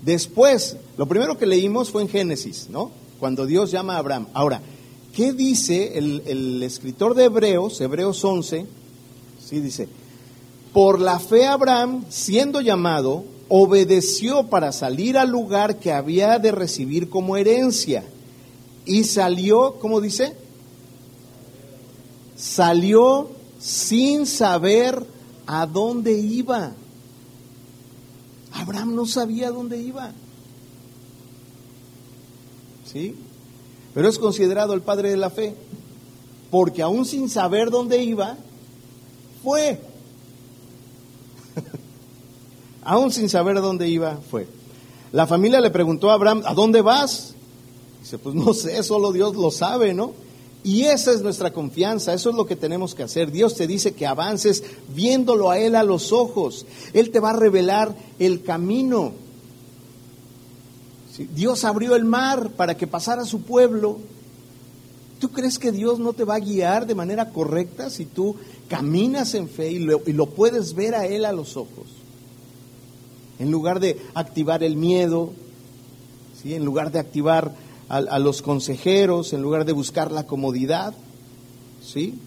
[0.04, 2.90] después, lo primero que leímos fue en Génesis, ¿no?
[3.22, 4.26] cuando Dios llama a Abraham.
[4.34, 4.60] Ahora,
[5.14, 8.66] ¿qué dice el, escritor de Hebreos, Hebreos 11?
[9.44, 9.88] Sí, dice,
[10.72, 17.08] por la fe Abraham, siendo llamado, obedeció para salir al lugar que había de recibir
[17.08, 18.04] como herencia.
[18.84, 20.34] Y salió, ¿cómo dice?
[22.36, 25.04] Salió sin saber
[25.46, 26.72] a dónde iba.
[28.52, 30.12] Abraham no sabía a dónde iba.
[32.92, 33.14] ¿sí?
[33.94, 35.54] Pero es considerado el padre de la fe,
[36.50, 38.36] porque aún sin saber dónde iba,
[39.42, 39.80] fue.
[42.82, 44.46] aún sin saber dónde iba, fue.
[45.12, 47.34] La familia le preguntó a Abraham, ¿a dónde vas?
[48.00, 50.12] Dice, pues no sé, solo Dios lo sabe, ¿no?
[50.64, 53.32] Y esa es nuestra confianza, eso es lo que tenemos que hacer.
[53.32, 54.62] Dios te dice que avances
[54.94, 56.66] viéndolo a Él a los ojos.
[56.92, 59.12] Él te va a revelar el camino.
[61.18, 63.98] Dios abrió el mar para que pasara su pueblo.
[65.18, 68.36] ¿Tú crees que Dios no te va a guiar de manera correcta si tú
[68.68, 71.86] caminas en fe y lo, puedes ver a Él a los ojos?
[73.38, 75.32] En lugar de activar el miedo,
[76.42, 76.54] ¿sí?
[76.54, 77.54] en lugar de activar
[77.88, 80.94] a, a los consejeros, en lugar de buscar la comodidad.
[81.84, 82.18] ¿sí?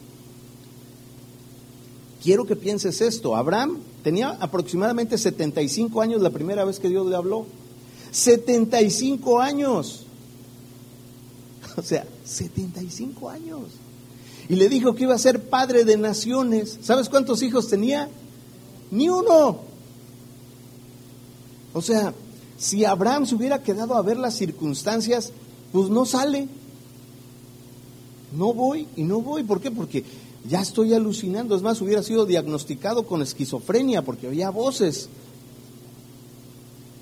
[2.21, 3.35] Quiero que pienses esto.
[3.35, 7.45] Abraham tenía aproximadamente 75 años la primera vez que Dios le habló.
[8.15, 10.01] 75 años.
[11.77, 13.63] O sea, 75 años.
[14.47, 16.79] Y le dijo que iba a ser padre de naciones.
[16.81, 18.07] ¿Sabes cuántos hijos tenía?
[18.91, 19.59] Ni uno.
[21.73, 22.13] O sea,
[22.57, 25.33] si Abraham se hubiera quedado a ver las circunstancias,
[25.73, 26.47] pues no sale.
[28.31, 29.43] No voy y no voy.
[29.43, 29.69] ¿Por qué?
[29.69, 30.05] Porque
[30.47, 31.57] ya estoy alucinando.
[31.57, 35.09] Es más, hubiera sido diagnosticado con esquizofrenia porque había voces.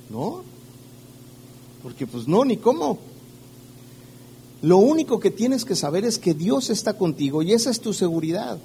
[0.09, 0.51] ¿No?
[1.83, 2.97] Porque pues no, ni cómo.
[4.61, 7.93] Lo único que tienes que saber es que Dios está contigo y esa es tu
[7.93, 8.57] seguridad.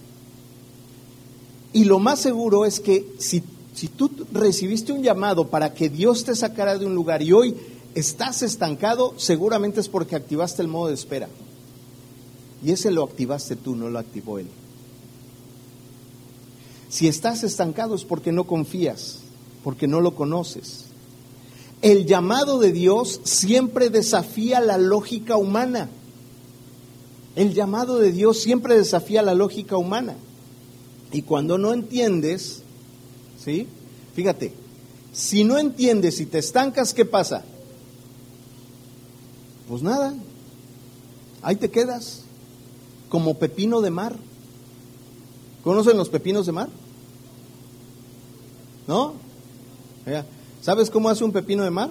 [1.73, 3.43] Y lo más seguro es que si,
[3.75, 7.57] si tú recibiste un llamado para que Dios te sacara de un lugar y hoy
[7.95, 11.29] estás estancado, seguramente es porque activaste el modo de espera.
[12.65, 14.47] Y ese lo activaste tú, no lo activó Él.
[16.89, 19.19] Si estás estancado es porque no confías,
[19.63, 20.87] porque no lo conoces.
[21.81, 25.89] El llamado de Dios siempre desafía la lógica humana.
[27.37, 30.17] El llamado de Dios siempre desafía la lógica humana.
[31.13, 32.63] Y cuando no entiendes,
[33.43, 33.69] ¿sí?
[34.15, 34.53] Fíjate,
[35.13, 37.45] si no entiendes y te estancas, ¿qué pasa?
[39.69, 40.15] Pues nada,
[41.43, 42.23] ahí te quedas,
[43.09, 44.17] como pepino de mar.
[45.63, 46.69] ¿Conocen los pepinos de mar?
[48.87, 49.15] ¿No?
[50.69, 51.89] ¿Sabes cómo hace un pepino de mar?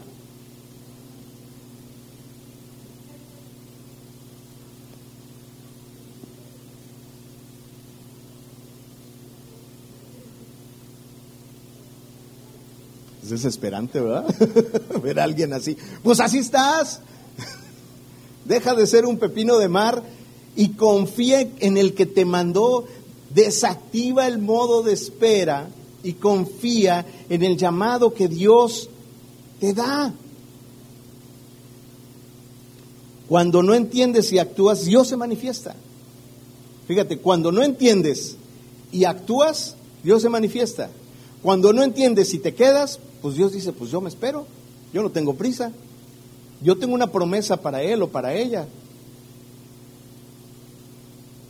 [13.23, 14.25] Es desesperante, ¿verdad?
[15.01, 15.75] Ver a alguien así.
[16.03, 17.01] Pues así estás.
[18.45, 20.03] Deja de ser un pepino de mar
[20.55, 22.85] y confía en el que te mandó.
[23.31, 25.67] Desactiva el modo de espera
[26.07, 28.89] y confía en el llamado que Dios
[29.59, 30.13] te da.
[33.27, 35.75] Cuando no entiendes y actúas, Dios se manifiesta.
[36.87, 38.37] Fíjate, cuando no entiendes
[38.93, 40.89] y actúas, Dios se manifiesta.
[41.43, 44.47] Cuando no entiendes y te quedas, pues Dios dice, pues yo me espero,
[44.93, 45.73] yo no tengo prisa,
[46.63, 48.65] yo tengo una promesa para él o para ella.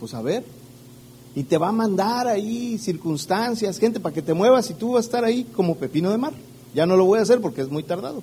[0.00, 0.44] Pues a ver,
[1.34, 5.04] y te va a mandar ahí circunstancias, gente, para que te muevas y tú vas
[5.04, 6.32] a estar ahí como pepino de mar.
[6.74, 8.22] Ya no lo voy a hacer porque es muy tardado.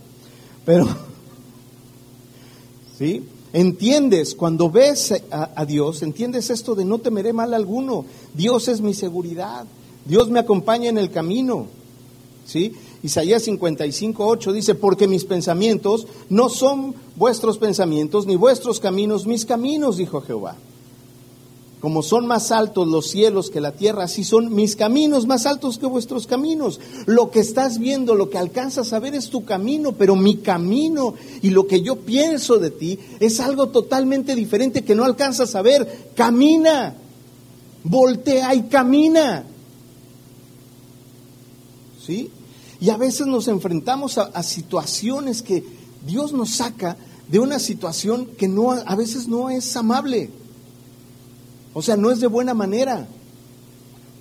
[0.65, 0.87] Pero,
[2.97, 3.23] ¿sí?
[3.53, 8.05] Entiendes, cuando ves a, Dios, entiendes esto de no temeré mal alguno.
[8.33, 9.65] Dios es mi seguridad.
[10.03, 11.67] Dios me acompaña en el camino.
[12.45, 12.73] ¿Sí?
[13.01, 19.45] Isaías 55, 8 dice, porque mis pensamientos no son vuestros pensamientos, ni vuestros caminos mis
[19.45, 20.57] caminos, dijo Jehová.
[21.81, 25.77] Como son más altos los cielos que la tierra, así son mis caminos más altos
[25.77, 26.79] que vuestros caminos.
[27.05, 31.13] Lo que estás viendo, lo que alcanzas a ver es tu camino, pero mi camino
[31.41, 35.61] y lo que yo pienso de ti es algo totalmente diferente que no alcanzas a
[35.61, 36.11] ver.
[36.15, 36.95] Camina,
[37.83, 39.45] voltea y camina.
[42.03, 42.31] ¿Sí?
[42.79, 45.63] Y a veces nos enfrentamos a, a situaciones que
[46.05, 46.97] Dios nos saca
[47.27, 50.29] de una situación que no, a veces no es amable.
[51.77, 53.05] O sea, no es de buena manera.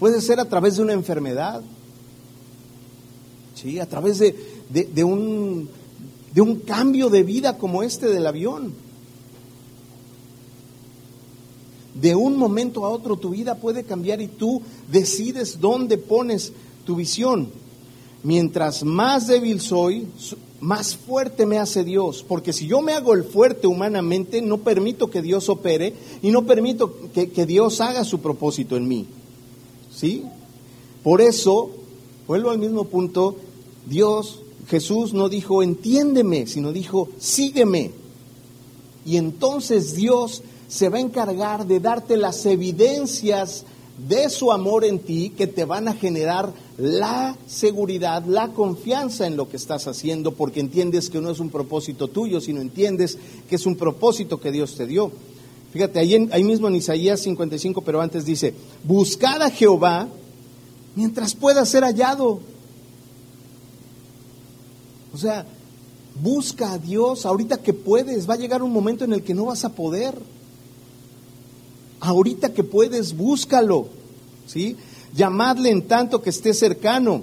[0.01, 1.63] Puede ser a través de una enfermedad,
[3.55, 3.79] ¿sí?
[3.79, 4.35] a través de,
[4.71, 5.71] de, un,
[6.35, 8.75] de un cambio de vida como este del avión.
[11.95, 16.53] De un momento a otro tu vida puede cambiar y tú decides dónde pones
[16.85, 17.51] tu visión.
[18.25, 20.09] Mientras más débil soy,
[20.65, 25.11] más fuerte me hace Dios, porque si yo me hago el fuerte humanamente, no permito
[25.11, 25.93] que Dios opere
[26.23, 29.07] y no permito que, que Dios haga su propósito en mí.
[29.95, 30.25] ¿Sí?
[31.03, 31.71] Por eso,
[32.27, 33.37] vuelvo al mismo punto,
[33.85, 37.91] Dios, Jesús no dijo entiéndeme, sino dijo sígueme.
[39.05, 43.67] Y entonces Dios se va a encargar de darte las evidencias
[43.97, 49.37] de su amor en ti que te van a generar la seguridad, la confianza en
[49.37, 53.19] lo que estás haciendo, porque entiendes que no es un propósito tuyo, sino entiendes
[53.49, 55.13] que es un propósito que Dios te dio.
[55.73, 60.09] Fíjate, ahí, ahí mismo en Isaías 55, pero antes dice, buscad a Jehová
[60.95, 62.41] mientras pueda ser hallado.
[65.13, 65.47] O sea,
[66.21, 69.47] busca a Dios ahorita que puedes, va a llegar un momento en el que no
[69.47, 70.15] vas a poder.
[72.05, 73.87] Ahorita que puedes, búscalo.
[74.47, 74.77] ¿Sí?
[75.17, 77.23] Llamadle en tanto que esté cercano.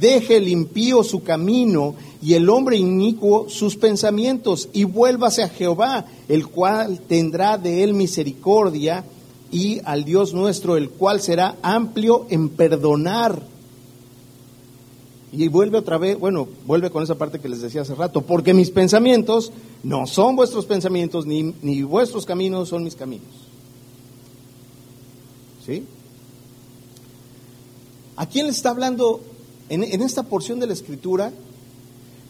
[0.00, 6.06] Deje el impío su camino y el hombre inicuo sus pensamientos y vuélvase a Jehová,
[6.28, 9.04] el cual tendrá de él misericordia
[9.52, 13.40] y al Dios nuestro, el cual será amplio en perdonar.
[15.32, 18.54] Y vuelve otra vez, bueno, vuelve con esa parte que les decía hace rato, porque
[18.54, 19.52] mis pensamientos
[19.84, 23.49] no son vuestros pensamientos, ni, ni vuestros caminos son mis caminos.
[25.64, 25.84] ¿Sí?
[28.16, 29.20] ¿A quién le está hablando
[29.68, 31.32] en, en, esta porción de la escritura?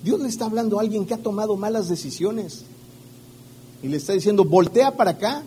[0.03, 2.64] Dios le está hablando a alguien que ha tomado malas decisiones.
[3.83, 5.43] Y le está diciendo, voltea para acá.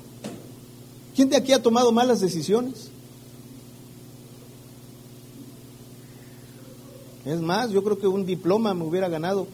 [1.16, 2.90] ¿Quién de aquí ha tomado malas decisiones?
[7.26, 9.48] Es más, yo creo que un diploma me hubiera ganado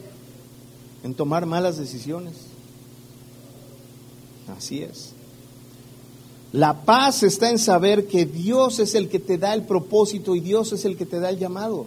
[1.03, 2.35] en tomar malas decisiones.
[4.57, 5.13] Así es.
[6.51, 10.39] La paz está en saber que Dios es el que te da el propósito y
[10.39, 11.85] Dios es el que te da el llamado.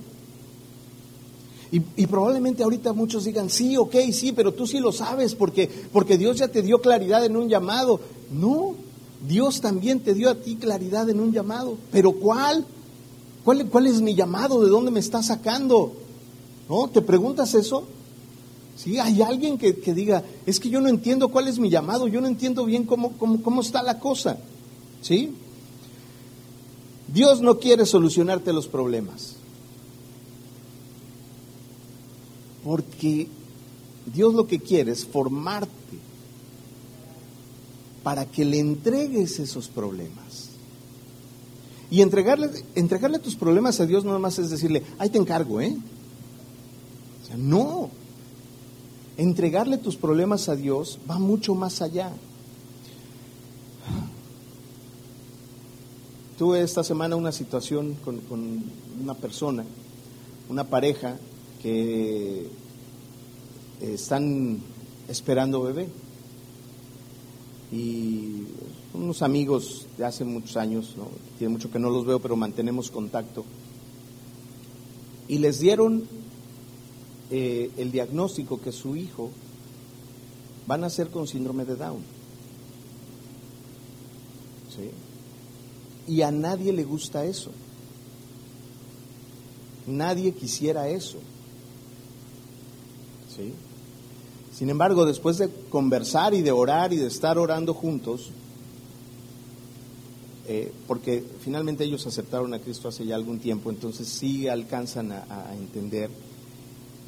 [1.73, 6.19] Y, probablemente ahorita muchos digan, sí, ok, sí, pero tú sí lo sabes porque, porque
[6.19, 7.99] Dios ya te dio claridad en un llamado.
[8.31, 8.75] No,
[9.27, 11.79] Dios también te dio a ti claridad en un llamado.
[11.91, 12.67] ¿Pero cuál?
[13.43, 14.63] ¿Cuál, cuál es mi llamado?
[14.63, 15.95] ¿De dónde me está sacando?
[16.69, 16.89] ¿No?
[16.89, 17.85] ¿Te preguntas eso?
[18.77, 22.07] Sí, hay alguien que, que, diga, es que yo no entiendo cuál es mi llamado,
[22.07, 24.37] yo no entiendo bien cómo, cómo, cómo está la cosa.
[25.03, 25.35] ¿Sí?
[27.13, 29.37] Dios no quiere solucionarte los problemas.
[32.65, 33.29] Porque
[34.07, 35.73] Dios lo que quiere es formarte
[38.03, 40.49] para que le entregues esos problemas.
[41.91, 45.77] Y entregarle, entregarle tus problemas a Dios no más es decirle, ahí te encargo, ¿eh?
[47.37, 47.91] No.
[49.17, 52.13] Entregarle tus problemas a Dios va mucho más allá.
[56.43, 58.21] Tuve esta semana una situación con,
[59.01, 59.65] una persona,
[60.49, 61.17] una pareja,
[61.63, 62.49] que
[63.81, 64.59] están
[65.07, 65.87] esperando bebé.
[67.71, 68.43] Y
[68.93, 70.97] unos amigos de hace muchos años,
[71.39, 73.45] tiene mucho que no los veo, pero mantenemos contacto.
[75.29, 76.03] Y les dieron
[77.31, 79.31] eh, el diagnóstico que su hijo
[80.69, 82.03] va a nacer con síndrome de Down.
[84.77, 84.91] ¿Sí?
[86.07, 87.51] Y a nadie le gusta eso.
[89.87, 91.19] Nadie quisiera eso.
[93.35, 93.53] ¿Sí?
[94.53, 98.31] Sin embargo, después de conversar y de orar y de estar orando juntos,
[100.47, 105.55] eh, porque finalmente ellos aceptaron a Cristo hace ya algún tiempo, entonces sí alcanzan a,
[105.55, 106.11] entender.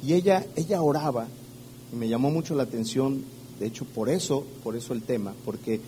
[0.03, 1.27] Y ella, ella oraba,
[1.93, 3.23] y me llamó mucho la atención,
[3.59, 5.79] de hecho por eso, por eso el tema, porque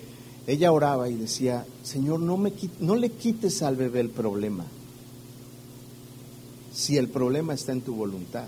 [0.47, 4.65] ella oraba y decía, Señor, no, me, no le quites al bebé el problema,
[6.73, 8.47] si el problema está en tu voluntad,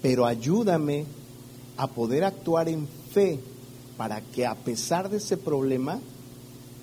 [0.00, 1.06] pero ayúdame
[1.76, 3.40] a poder actuar en fe
[3.96, 6.00] para que a pesar de ese problema,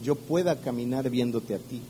[0.04, 1.82] yo pueda caminar viéndote a ti.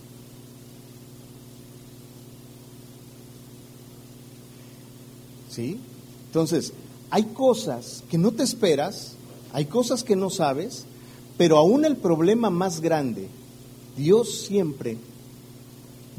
[5.49, 5.79] ¿Sí?
[6.27, 6.73] Entonces,
[7.09, 9.13] hay cosas que no te esperas,
[9.51, 10.85] hay cosas que no sabes,
[11.39, 13.29] pero aún el problema más grande,
[13.95, 14.97] Dios siempre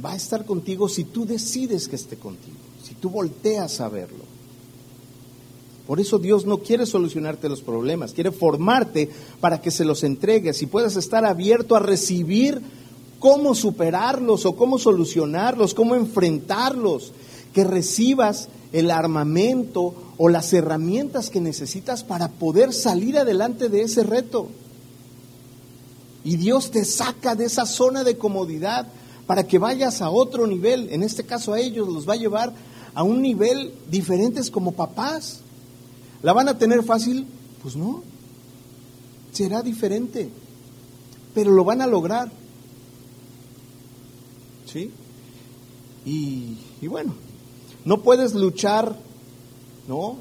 [0.03, 4.25] va a estar contigo si tú decides que esté contigo, si tú volteas a verlo.
[5.87, 9.11] Por eso Dios no quiere solucionarte los problemas, quiere formarte
[9.41, 12.63] para que se los entregues y puedas estar abierto a recibir
[13.19, 17.13] cómo superarlos o cómo solucionarlos, cómo enfrentarlos,
[17.53, 24.03] que recibas el armamento o las herramientas que necesitas para poder salir adelante de ese
[24.03, 24.49] reto.
[26.25, 28.87] Y Dios te saca de esa zona de comodidad
[29.27, 30.89] para que vayas a otro nivel.
[30.91, 32.53] En este caso a ellos los va a llevar
[32.95, 35.41] a un nivel diferentes como papás.
[36.23, 37.27] ¿La van a tener fácil?
[37.63, 38.03] Pues no.
[39.33, 40.29] Será diferente.
[41.35, 42.31] Pero lo van a lograr.
[44.67, 44.91] ¿Sí?
[46.05, 47.15] Y, y bueno,
[47.85, 48.97] no puedes luchar,
[49.89, 50.17] ¿no?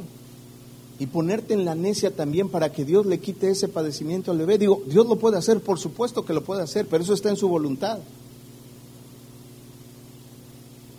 [0.99, 4.57] Y ponerte en la necia también para que Dios le quite ese padecimiento al bebé.
[4.57, 7.37] Digo, Dios lo puede hacer, por supuesto que lo puede hacer, pero eso está en
[7.37, 7.99] su voluntad.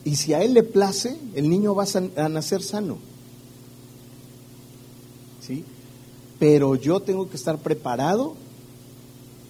[0.05, 1.85] Y si a Él le place, el niño va
[2.17, 2.99] a nacer sano.
[6.39, 8.35] Pero yo tengo que estar preparado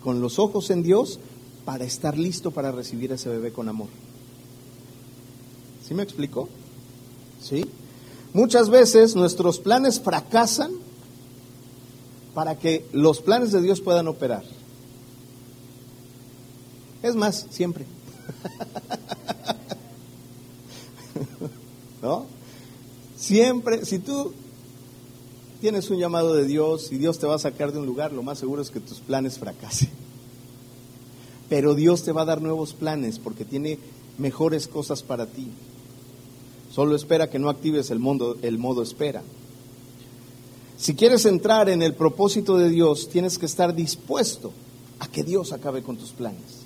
[0.02, 1.20] con los ojos en Dios
[1.64, 3.88] para estar listo para recibir a ese bebé con amor.
[5.86, 6.48] ¿Sí me explico?
[7.40, 7.64] ¿Sí?
[8.32, 10.70] Muchas veces nuestros planes fracasan
[12.34, 14.44] para que los planes de Dios puedan operar.
[17.02, 17.86] Es más, siempre.
[22.02, 22.26] ¿No?
[23.16, 24.32] Siempre, si tú
[25.60, 28.22] tienes un llamado de Dios y Dios te va a sacar de un lugar, lo
[28.22, 29.90] más seguro es que tus planes fracasen.
[31.48, 33.78] Pero Dios te va a dar nuevos planes porque tiene
[34.18, 35.50] mejores cosas para ti.
[36.70, 39.22] Solo espera que no actives el, mundo, el modo espera.
[40.76, 44.52] Si quieres entrar en el propósito de Dios, tienes que estar dispuesto
[44.98, 46.60] a que Dios acabe con tus planes.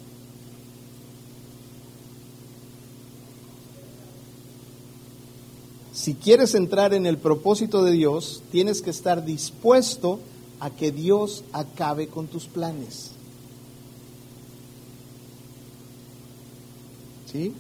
[6.05, 10.21] si quieres entrar en el propósito de Dios, tienes que estar dispuesto
[10.61, 13.13] a que Dios acabe con tus planes.
[17.33, 17.55] ¿Sí?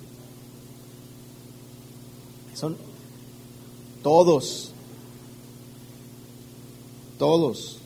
[2.54, 2.76] Son
[4.02, 4.70] todos,
[7.18, 7.78] todos.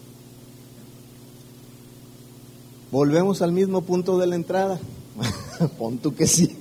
[2.90, 4.80] Volvemos al mismo punto de la entrada.
[5.78, 6.56] Pon tú que sí.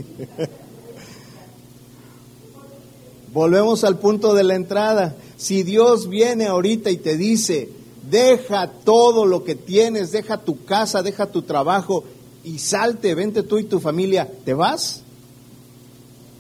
[3.34, 5.16] Volvemos al punto de la entrada.
[5.38, 7.70] Si Dios viene ahorita y te dice,
[8.10, 12.04] deja todo lo que tienes, deja tu casa, deja tu trabajo
[12.44, 15.02] y salte, vente tú y tu familia, ¿te vas?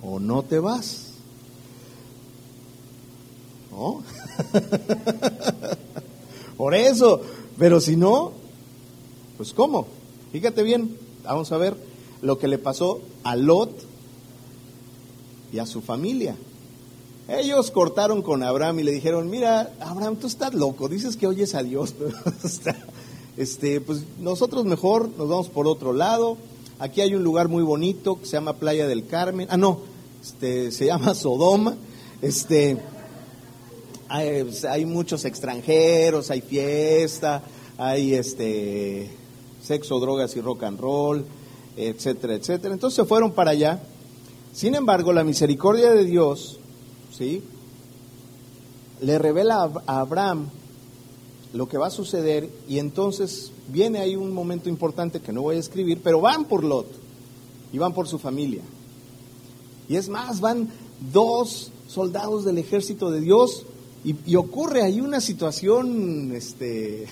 [0.01, 1.06] ¿O no te vas?
[3.77, 4.01] ¿No?
[6.57, 7.21] Por eso,
[7.59, 8.31] pero si no,
[9.37, 9.85] pues ¿cómo?
[10.31, 11.77] Fíjate bien, vamos a ver
[12.23, 13.69] lo que le pasó a Lot
[15.53, 16.35] y a su familia.
[17.27, 21.53] Ellos cortaron con Abraham y le dijeron, mira, Abraham, tú estás loco, dices que oyes
[21.53, 21.93] a Dios,
[23.37, 26.37] este, pues nosotros mejor nos vamos por otro lado.
[26.79, 29.47] Aquí hay un lugar muy bonito que se llama Playa del Carmen.
[29.51, 29.81] Ah, no,
[30.23, 31.75] este, se llama Sodoma.
[32.23, 32.77] Este,
[34.09, 37.41] hay, muchos extranjeros, hay fiesta,
[37.77, 39.09] hay este,
[39.61, 41.25] sexo, drogas y rock and roll,
[41.75, 42.73] etcétera, etcétera.
[42.73, 43.81] Entonces se fueron para allá.
[44.53, 46.59] Sin embargo, la misericordia de Dios
[47.15, 47.43] ¿sí?
[49.01, 50.49] le revela a Abraham
[51.53, 55.57] lo que va a suceder y entonces viene ahí un momento importante que no voy
[55.57, 56.87] a escribir, pero van por Lot
[57.71, 58.63] y van por su familia.
[59.89, 60.69] Y es más, van
[61.13, 63.65] dos soldados del ejército de Dios
[64.25, 67.07] y, ocurre ahí una situación este,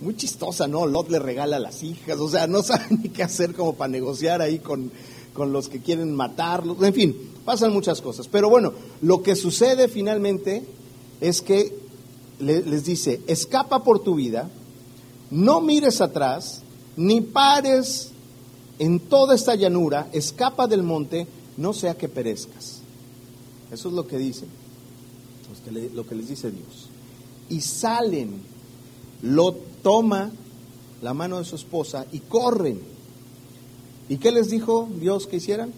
[0.00, 0.86] muy chistosa, ¿no?
[0.86, 3.92] Lot le regala a las hijas, o sea, no saben ni qué hacer como para
[3.92, 4.90] negociar ahí con,
[5.34, 8.28] con los que quieren matarlos, en fin, pasan muchas cosas.
[8.28, 10.64] Pero bueno, lo que sucede finalmente
[11.20, 11.76] es que
[12.38, 14.48] les dice, escapa por tu vida,
[15.30, 16.62] no mires atrás,
[16.96, 18.12] ni pares
[18.78, 21.26] en toda esta llanura, escapa del monte,
[21.58, 22.80] no sea que perezcas.
[23.70, 24.16] Eso es lo que
[25.70, 26.88] lo que les dice Dios.
[27.48, 28.40] Y salen,
[29.22, 29.52] lo
[29.82, 30.30] toma
[31.02, 32.80] la mano de su esposa y corren.
[34.08, 35.72] ¿Y qué les dijo Dios que hicieran?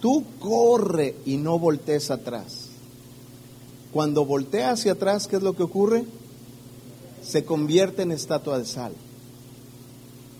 [0.00, 2.68] Tú corre y no voltees atrás.
[3.92, 6.04] Cuando voltea hacia atrás, ¿qué es lo que ocurre?
[7.22, 8.92] Se convierte en estatua de sal.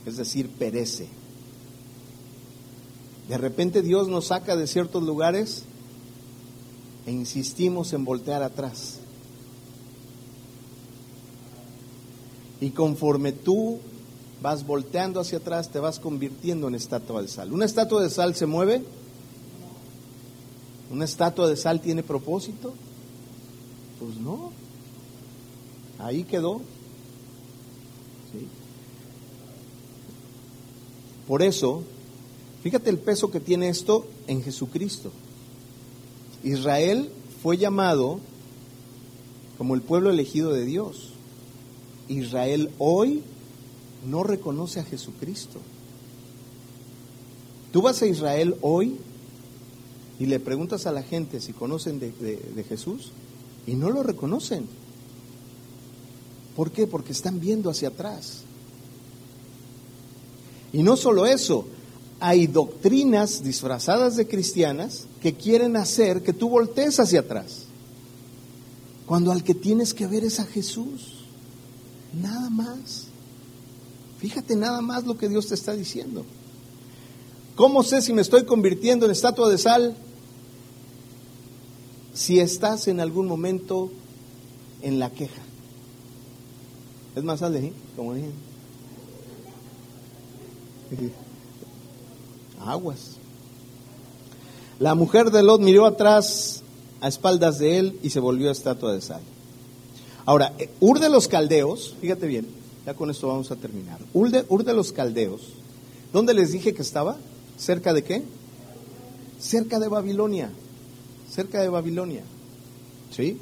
[0.04, 1.08] Es decir, perece.
[3.28, 5.64] De repente Dios nos saca de ciertos lugares
[7.06, 8.98] e insistimos en voltear atrás.
[12.60, 13.78] Y conforme tú
[14.42, 17.52] vas volteando hacia atrás, te vas convirtiendo en estatua de sal.
[17.52, 18.82] ¿Una estatua de sal se mueve?
[20.90, 22.74] ¿Una estatua de sal tiene propósito?
[24.00, 24.52] Pues no.
[25.98, 26.60] Ahí quedó.
[31.26, 31.82] Por eso,
[32.62, 35.10] fíjate el peso que tiene esto en Jesucristo.
[36.46, 37.10] Israel
[37.42, 38.20] fue llamado
[39.58, 41.10] como el pueblo elegido de Dios.
[42.06, 43.24] Israel hoy
[44.06, 45.58] no reconoce a Jesucristo.
[47.72, 48.96] Tú vas a Israel hoy
[50.20, 53.10] y le preguntas a la gente si conocen de, Jesús
[53.66, 54.68] y no lo reconocen.
[56.54, 56.86] ¿Por qué?
[56.86, 58.42] Porque están viendo hacia atrás.
[60.72, 61.66] Y no solo eso,
[62.20, 67.64] hay doctrinas disfrazadas de cristianas que quieren hacer que tú voltees hacia atrás.
[69.06, 71.24] Cuando al que tienes que ver es a Jesús.
[72.20, 73.04] Nada más.
[74.18, 76.24] Fíjate nada más lo que Dios te está diciendo.
[77.54, 79.96] ¿Cómo sé si me estoy convirtiendo en estatua de sal?
[82.16, 83.90] si estás en algún momento
[84.80, 85.42] en la queja.
[87.14, 88.30] Es más, sale, como dije.
[92.66, 93.16] Aguas.
[94.78, 96.62] La mujer de Lot miró atrás
[97.00, 99.22] a espaldas de él y se volvió estatua de sal.
[100.24, 102.46] Ahora, eh, Ur de los Caldeos, fíjate bien,
[102.84, 103.98] ya con esto vamos a terminar.
[104.12, 105.42] Ur de, Ur de los Caldeos,
[106.12, 107.16] ¿dónde les dije que estaba?
[107.56, 108.22] ¿Cerca de qué?
[109.38, 110.50] Cerca de Babilonia
[111.36, 112.22] cerca de Babilonia.
[113.14, 113.38] ¿Sí?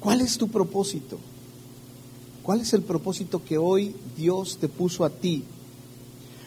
[0.00, 1.18] ¿Cuál es tu propósito?
[2.42, 5.42] ¿Cuál es el propósito que hoy Dios te puso a ti?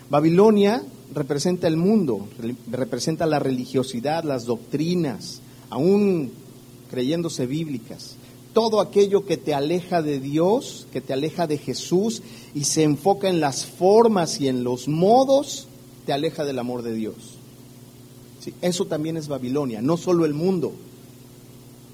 [0.09, 0.83] Babilonia
[1.13, 2.27] representa el mundo,
[2.71, 6.31] representa la religiosidad, las doctrinas, aún
[6.89, 8.15] creyéndose bíblicas.
[8.53, 12.23] Todo aquello que te aleja de Dios, que te aleja de Jesús
[12.55, 15.67] y se enfoca en las formas y en los modos,
[16.05, 17.39] te aleja del amor de Dios
[18.61, 20.73] eso también es Babilonia, no solo el mundo,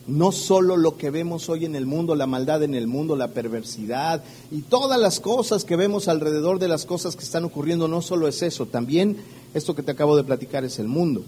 [0.07, 3.29] no solo lo que vemos hoy en el mundo, la maldad en el mundo, la
[3.29, 8.01] perversidad y todas las cosas que vemos alrededor de las cosas que están ocurriendo, no
[8.01, 9.17] solo es eso, también
[9.53, 11.23] esto que te acabo de platicar es el mundo.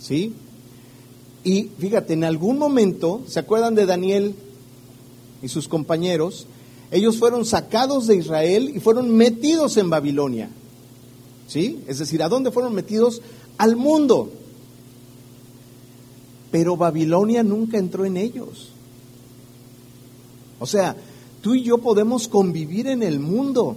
[0.00, 0.34] ¿Sí?
[1.44, 4.34] Y fíjate, en algún momento, ¿se acuerdan de Daniel
[5.42, 6.46] y sus compañeros?
[6.90, 10.50] Ellos fueron sacados de Israel y fueron metidos en Babilonia.
[11.46, 11.80] ¿Sí?
[11.86, 13.22] Es decir, ¿a dónde fueron metidos?
[13.56, 14.30] Al mundo
[16.50, 18.68] pero Babilonia nunca entró en ellos.
[20.58, 20.96] O sea,
[21.40, 23.76] tú y yo podemos convivir en el mundo,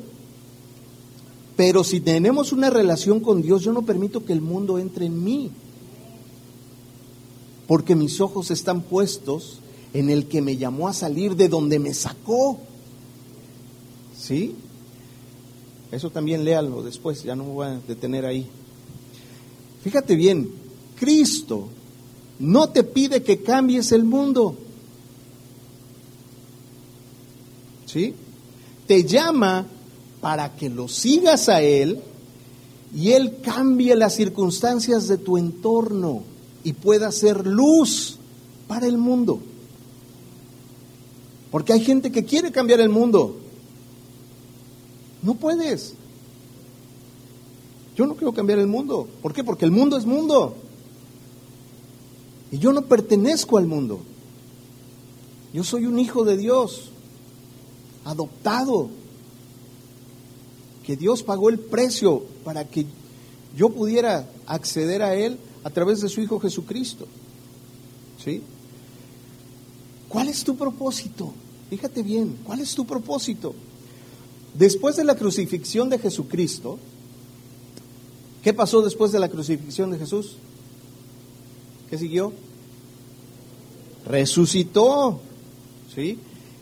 [1.56, 5.24] pero si tenemos una relación con Dios, yo no permito que el mundo entre en
[5.24, 5.52] mí,
[7.68, 9.60] porque mis ojos están puestos
[9.94, 12.60] en el que me llamó a salir de donde me sacó.
[14.18, 14.56] ¿Sí?
[15.92, 18.48] Eso también léalo después, ya no me voy a detener ahí.
[19.84, 20.50] Fíjate bien,
[20.96, 21.68] Cristo
[22.42, 24.56] no te pide que cambies el mundo.
[27.86, 28.16] ¿Sí?
[28.88, 29.68] Te llama
[30.22, 32.00] para que lo sigas a Él
[32.96, 36.24] y Él cambie las circunstancias de tu entorno
[36.64, 38.18] y pueda ser luz
[38.68, 39.40] para el mundo.
[41.52, 43.36] Porque hay gente que quiere cambiar el mundo.
[45.22, 45.94] No puedes.
[47.96, 49.08] Yo no quiero cambiar el mundo.
[49.22, 49.44] ¿Por qué?
[49.44, 50.56] Porque el mundo es mundo.
[52.52, 54.02] Y yo no pertenezco al mundo.
[55.54, 56.90] Yo soy un hijo de Dios,
[58.06, 58.90] adoptado,
[60.86, 62.86] que Dios pagó el precio para que
[63.56, 67.08] yo pudiera acceder a Él a través de su Hijo Jesucristo.
[68.24, 68.42] ¿Sí?
[70.10, 71.34] ¿Cuál es tu propósito?
[71.70, 73.54] Fíjate bien, ¿cuál es tu propósito?
[74.54, 76.78] Después de la crucifixión de Jesucristo,
[78.44, 80.36] ¿qué pasó después de la crucifixión de Jesús?
[81.92, 82.32] ¿Qué siguió?
[84.08, 85.20] Resucitó.
[85.94, 86.18] ¿Sí?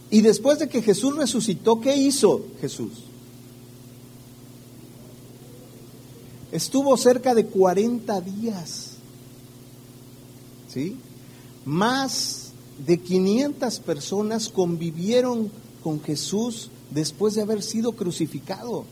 [0.10, 2.90] Y después de que Jesús resucitó, ¿qué hizo Jesús?
[6.52, 8.94] Estuvo cerca de 40 días.
[10.68, 10.96] ¿Sí?
[11.64, 12.54] Más
[12.88, 15.52] de 500 personas convivieron
[15.84, 18.86] con Jesús después de haber sido crucificado.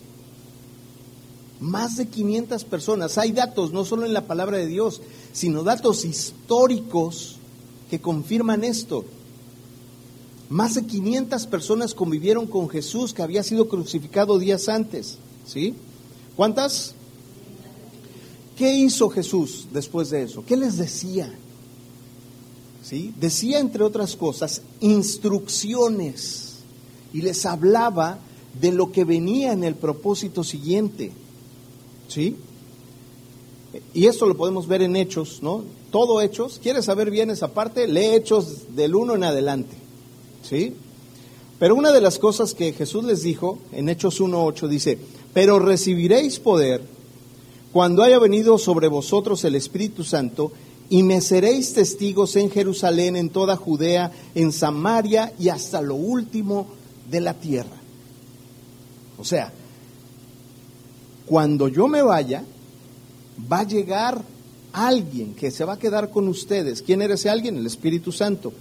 [1.60, 3.18] Más de 500 personas.
[3.18, 5.02] Hay datos, no solo en la palabra de Dios,
[5.38, 7.36] sino datos históricos
[7.92, 9.06] que confirman esto.
[10.50, 15.20] Más de 500 personas convivieron con Jesús que había sido crucificado días antes.
[15.46, 15.76] ¿Sí?
[16.36, 16.96] ¿Cuántas?
[18.58, 20.44] ¿Qué hizo Jesús después de eso?
[20.44, 21.32] ¿Qué les decía?
[22.82, 23.14] ¿Sí?
[23.20, 26.56] Decía, entre otras cosas, instrucciones
[27.14, 28.18] y les hablaba
[28.60, 31.12] de lo que venía en el propósito siguiente.
[32.08, 32.38] ¿Sí?
[33.94, 35.64] Y esto lo podemos ver en Hechos, ¿no?
[35.92, 36.60] Todo Hechos.
[36.62, 37.88] ¿Quieres saber bien esa parte?
[37.88, 39.76] Lee Hechos del 1 en adelante.
[40.44, 40.74] ¿Sí?
[41.60, 45.00] Pero una de las cosas que Jesús les dijo en Hechos 1.8 dice,
[45.34, 46.82] pero recibiréis poder
[47.74, 50.52] cuando haya venido sobre vosotros el Espíritu Santo,
[50.90, 56.68] y me seréis testigos en Jerusalén, en toda Judea, en Samaria y hasta lo último
[57.10, 57.76] de la tierra.
[59.18, 59.52] O sea,
[61.26, 62.46] cuando yo me vaya,
[63.52, 64.22] va a llegar
[64.74, 66.82] alguien que se va a quedar con ustedes.
[66.82, 67.58] ¿Quién era ese alguien?
[67.58, 68.54] El Espíritu Santo.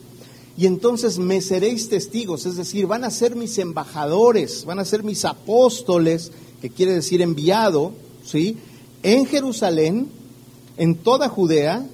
[0.56, 5.02] Y entonces me seréis testigos, es decir, van a ser mis embajadores, van a ser
[5.02, 7.92] mis apóstoles, que quiere decir enviado,
[8.24, 8.56] ¿sí?
[9.02, 10.08] en Jerusalén,
[10.78, 11.86] en toda Judea,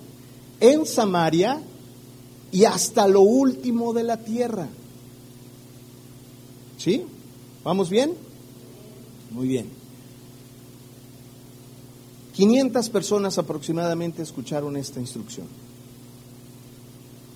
[0.61, 1.61] en Samaria
[2.53, 4.69] y hasta lo último de la tierra.
[6.79, 7.05] ¿Sí?
[7.65, 8.15] ¿Vamos bien?
[9.31, 9.82] Muy bien.
[12.35, 15.47] 500 personas aproximadamente escucharon esta instrucción.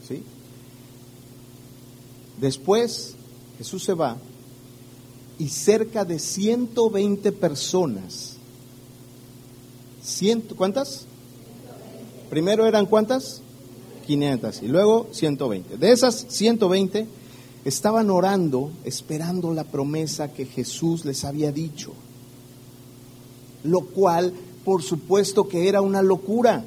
[0.07, 0.23] ¿Sí?
[2.41, 3.15] Después
[3.59, 4.17] Jesús se va
[5.39, 8.37] y cerca de 120 personas
[10.07, 11.05] Ciento, ¿Cuántas?
[12.31, 13.43] Primero eran cuántas?
[14.07, 15.79] 500 y luego 120.
[15.79, 17.09] De esas 120
[17.65, 21.93] estaban orando, esperando la promesa que Jesús les había dicho.
[23.65, 24.33] Lo cual,
[24.67, 26.65] por supuesto que era una locura.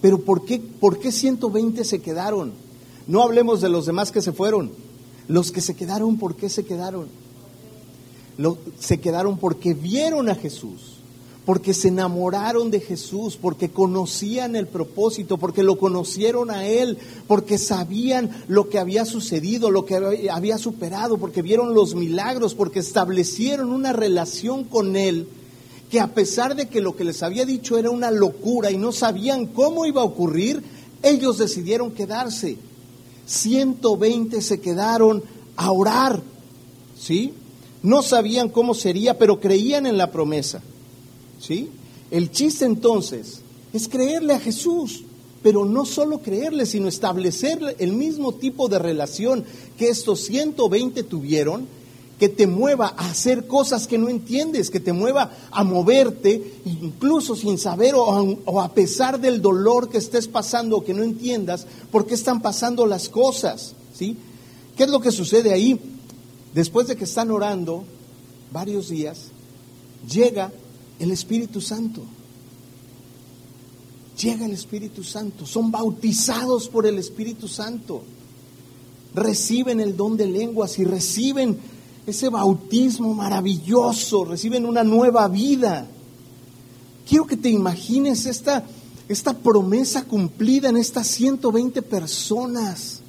[0.00, 2.52] Pero ¿por qué, ¿por qué 120 se quedaron?
[3.06, 4.72] No hablemos de los demás que se fueron.
[5.28, 7.06] Los que se quedaron, ¿por qué se quedaron?
[8.80, 10.94] se quedaron porque vieron a Jesús,
[11.44, 16.98] porque se enamoraron de Jesús, porque conocían el propósito, porque lo conocieron a Él,
[17.28, 22.80] porque sabían lo que había sucedido, lo que había superado, porque vieron los milagros, porque
[22.80, 25.28] establecieron una relación con Él,
[25.92, 28.92] que a pesar de que lo que les había dicho era una locura y no
[28.92, 30.62] sabían cómo iba a ocurrir,
[31.02, 32.56] ellos decidieron quedarse.
[33.26, 35.22] 120 se quedaron
[35.54, 36.22] a orar,
[36.98, 37.34] ¿sí?
[37.82, 40.62] No sabían cómo sería, pero creían en la promesa.
[41.38, 41.68] ¿Sí?
[42.10, 43.42] El chiste entonces
[43.74, 45.04] es creerle a Jesús,
[45.42, 49.44] pero no solo creerle, sino establecer el mismo tipo de relación
[49.76, 51.68] que estos 120 tuvieron,
[52.22, 57.34] que te mueva a hacer cosas que no entiendes, que te mueva a moverte, incluso
[57.34, 62.06] sin saber o a, pesar del dolor que estés pasando o que no entiendas por
[62.06, 63.74] qué están pasando las cosas.
[63.92, 64.16] ¿sí?
[64.76, 65.80] ¿Qué es lo que sucede ahí?
[66.54, 67.82] Después de que están orando
[68.52, 69.22] varios días,
[70.08, 70.52] llega
[71.00, 72.02] el Espíritu Santo.
[74.16, 78.04] Llega el Espíritu Santo, son bautizados por el Espíritu Santo,
[79.12, 81.71] reciben el don de lenguas y reciben
[82.06, 85.86] ese bautismo maravilloso, reciben una nueva vida.
[87.08, 88.64] Quiero que te imagines esta,
[89.08, 93.00] esta promesa cumplida en estas 120 personas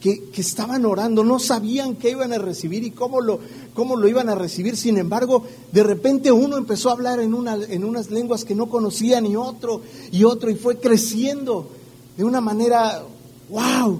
[0.00, 3.40] que, estaban orando, no sabían qué iban a recibir y cómo lo,
[3.74, 4.76] cómo lo iban a recibir.
[4.76, 5.42] Sin embargo,
[5.72, 9.34] de repente uno empezó a hablar en, una, en unas lenguas que no conocía, ni
[9.34, 9.82] otro,
[10.12, 11.68] y otro, y fue creciendo
[12.16, 13.02] de una manera,
[13.50, 13.98] wow,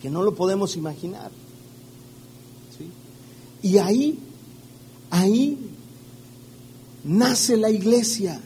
[0.00, 1.30] que no lo podemos imaginar.
[3.62, 4.18] Y ahí,
[5.10, 5.58] ahí
[7.04, 8.40] nace la iglesia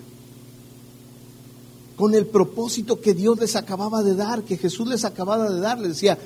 [1.97, 5.79] con el propósito que Dios les acababa de dar, que Jesús les acababa de dar.
[5.79, 6.19] Les decía,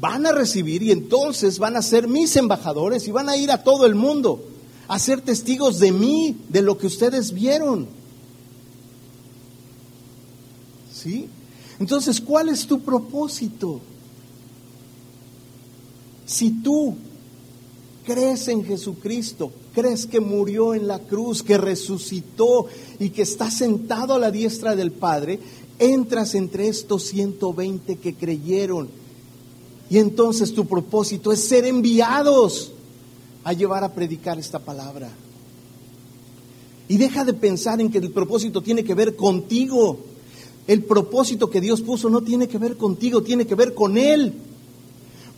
[0.00, 3.62] van a recibir y entonces van a ser mis embajadores y van a ir a
[3.62, 4.44] todo el mundo
[4.88, 7.86] a ser testigos de mí, de lo que ustedes vieron.
[10.92, 11.28] ¿Sí?
[11.78, 13.80] Entonces, ¿cuál es tu propósito?
[16.26, 16.96] Si tú
[18.04, 22.66] crees en Jesucristo, crees que murió en la cruz, que resucitó
[22.98, 25.38] y que está sentado a la diestra del Padre,
[25.78, 28.88] entras entre estos 120 que creyeron.
[29.88, 32.72] Y entonces tu propósito es ser enviados
[33.42, 35.10] a llevar a predicar esta palabra.
[36.88, 39.98] Y deja de pensar en que el propósito tiene que ver contigo.
[40.66, 44.34] El propósito que Dios puso no tiene que ver contigo, tiene que ver con Él.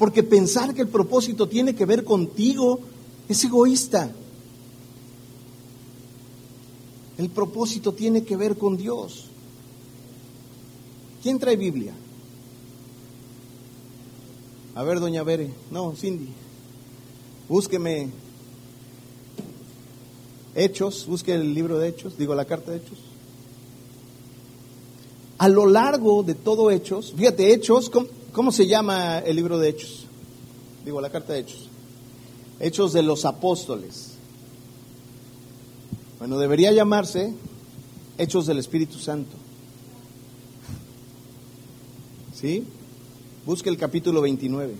[0.02, 2.80] Porque pensar que el propósito tiene que ver contigo
[3.28, 4.10] es egoísta.
[7.18, 9.26] El propósito tiene que ver con Dios.
[11.22, 11.94] ¿Quién trae Biblia?
[14.74, 15.54] A ver, doña Bere.
[15.70, 16.30] No, Cindy.
[17.48, 18.10] Búsqueme
[20.56, 22.98] Hechos, busque el libro de Hechos, digo la carta de Hechos.
[25.38, 27.88] A lo largo de todo Hechos, fíjate, Hechos,
[28.32, 30.06] ¿cómo, se llama el libro de Hechos?
[30.84, 31.68] Digo la carta de Hechos.
[32.60, 34.12] Hechos de los apóstoles.
[36.18, 37.34] Bueno, debería llamarse
[38.18, 39.36] Hechos del Espíritu Santo.
[42.34, 42.64] ¿Sí?
[43.44, 44.74] Busque el capítulo 29.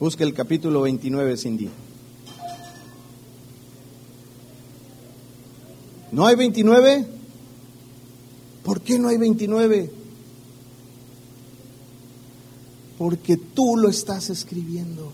[0.00, 1.68] Busque el capítulo 29, Cindy.
[6.18, 7.06] ¿No hay 29?
[8.64, 9.88] ¿Por qué no hay 29?
[12.98, 15.12] Porque tú lo estás escribiendo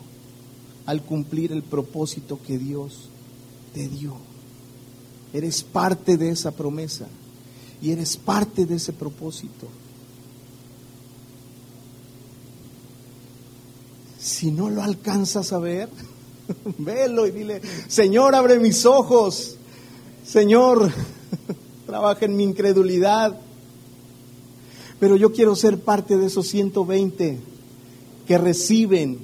[0.86, 3.10] al cumplir el propósito que Dios
[3.74, 4.16] te dio.
[5.34, 7.06] Eres parte de esa promesa
[7.82, 9.68] y eres parte de ese propósito.
[14.18, 15.90] Si no lo alcanzas a ver,
[16.78, 19.58] velo y dile, Señor, abre mis ojos.
[20.26, 20.90] Señor,
[21.86, 23.38] trabaja en mi incredulidad.
[24.98, 27.38] Pero yo quiero ser parte de esos 120
[28.26, 29.18] que reciben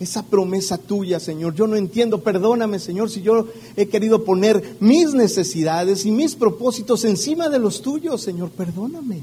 [0.00, 1.54] esa promesa tuya, Señor.
[1.54, 7.04] Yo no entiendo, perdóname, Señor, si yo he querido poner mis necesidades y mis propósitos
[7.04, 9.22] encima de los tuyos, Señor, perdóname.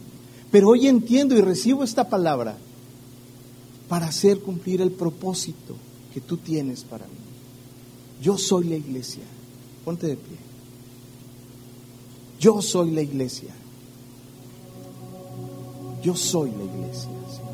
[0.51, 2.57] Pero hoy entiendo y recibo esta palabra
[3.87, 5.75] para hacer cumplir el propósito
[6.13, 7.13] que tú tienes para mí.
[8.21, 9.23] Yo soy la iglesia.
[9.83, 10.48] Ponte de pie.
[12.39, 13.53] Yo soy la iglesia.
[16.01, 17.49] Yo soy la iglesia, Señor.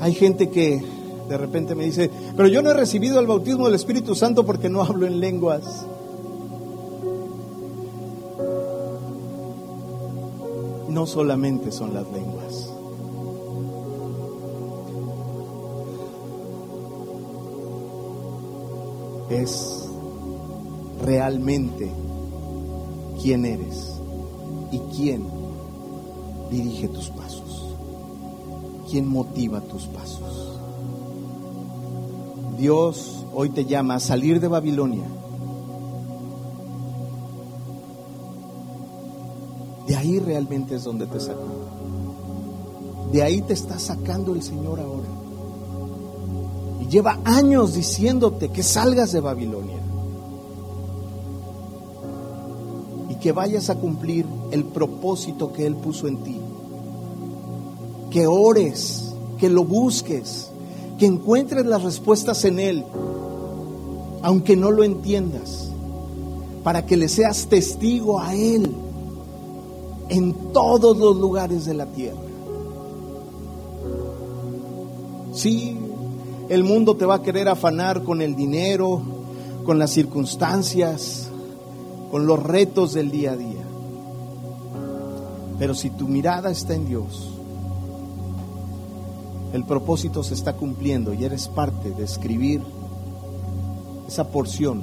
[0.00, 0.82] Hay gente que
[1.28, 4.68] de repente me dice, pero yo no he recibido el bautismo del Espíritu Santo porque
[4.68, 5.86] no hablo en lenguas.
[10.98, 12.72] no solamente son las lenguas.
[19.30, 19.88] Es
[21.04, 21.90] realmente
[23.22, 24.00] quién eres
[24.72, 25.26] y quién
[26.50, 27.74] dirige tus pasos,
[28.90, 30.58] quién motiva tus pasos.
[32.58, 35.06] Dios hoy te llama a salir de Babilonia
[39.88, 41.48] De ahí realmente es donde te sacó.
[43.10, 45.08] De ahí te está sacando el Señor ahora.
[46.88, 49.76] Lleva años diciéndote que salgas de Babilonia.
[53.10, 56.36] Y que vayas a cumplir el propósito que Él puso en ti.
[58.10, 60.50] Que ores, que lo busques,
[60.98, 62.84] que encuentres las respuestas en Él,
[64.22, 65.68] aunque no lo entiendas,
[66.64, 68.74] para que le seas testigo a Él
[70.08, 72.18] en todos los lugares de la tierra.
[75.32, 75.77] Sí,
[76.48, 79.02] el mundo te va a querer afanar con el dinero,
[79.64, 81.28] con las circunstancias,
[82.10, 83.64] con los retos del día a día.
[85.58, 87.30] Pero si tu mirada está en Dios,
[89.52, 92.62] el propósito se está cumpliendo y eres parte de escribir
[94.06, 94.82] esa porción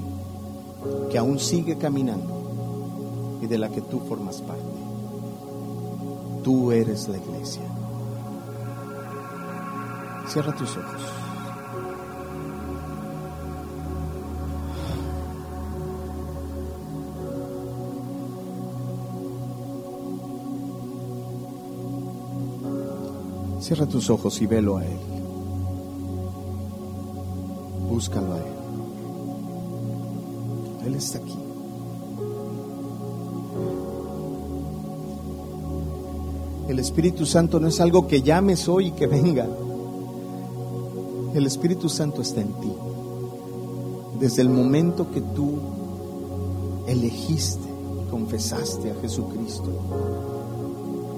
[1.10, 4.64] que aún sigue caminando y de la que tú formas parte.
[6.44, 7.64] Tú eres la iglesia.
[10.28, 11.25] Cierra tus ojos.
[23.66, 25.00] Cierra tus ojos y velo a Él.
[27.90, 28.44] Búscalo a Él.
[30.86, 31.36] Él está aquí.
[36.70, 39.48] El Espíritu Santo no es algo que llames hoy y que venga.
[41.34, 42.72] El Espíritu Santo está en ti.
[44.20, 45.58] Desde el momento que tú
[46.86, 47.68] elegiste,
[48.12, 49.72] confesaste a Jesucristo,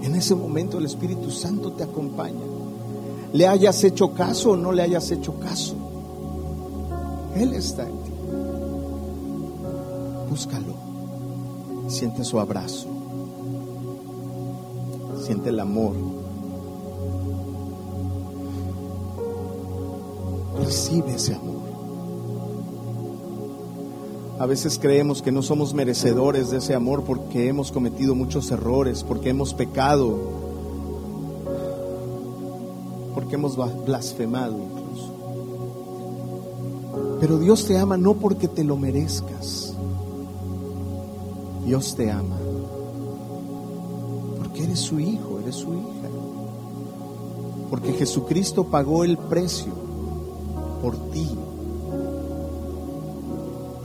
[0.08, 2.46] en ese momento el Espíritu Santo te acompaña.
[3.34, 5.76] Le hayas hecho caso o no le hayas hecho caso.
[7.36, 8.12] Él está en ti.
[10.30, 10.74] Búscalo.
[11.90, 12.88] Siente su abrazo.
[15.26, 15.94] Siente el amor.
[20.58, 21.57] Recibe ese amor.
[24.40, 29.04] A veces creemos que no somos merecedores de ese amor porque hemos cometido muchos errores,
[29.04, 30.16] porque hemos pecado,
[33.16, 35.14] porque hemos blasfemado incluso.
[37.20, 39.74] Pero Dios te ama no porque te lo merezcas.
[41.66, 42.38] Dios te ama
[44.38, 46.10] porque eres su hijo, eres su hija.
[47.72, 49.74] Porque Jesucristo pagó el precio
[50.82, 51.28] por ti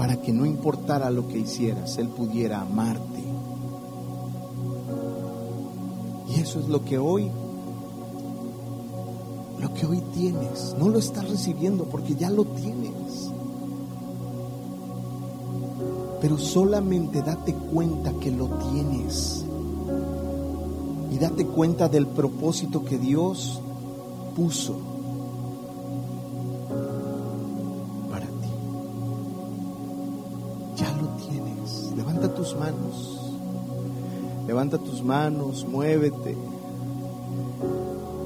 [0.02, 3.22] para que no importara lo que hicieras, Él pudiera amarte.
[6.28, 7.30] Y eso es lo que hoy,
[9.60, 10.74] lo que hoy tienes.
[10.76, 13.30] No lo estás recibiendo porque ya lo tienes.
[16.20, 19.44] Pero solamente date cuenta que lo tienes.
[21.12, 23.60] Y date cuenta del propósito que Dios
[24.34, 24.91] puso
[35.02, 36.36] manos, muévete.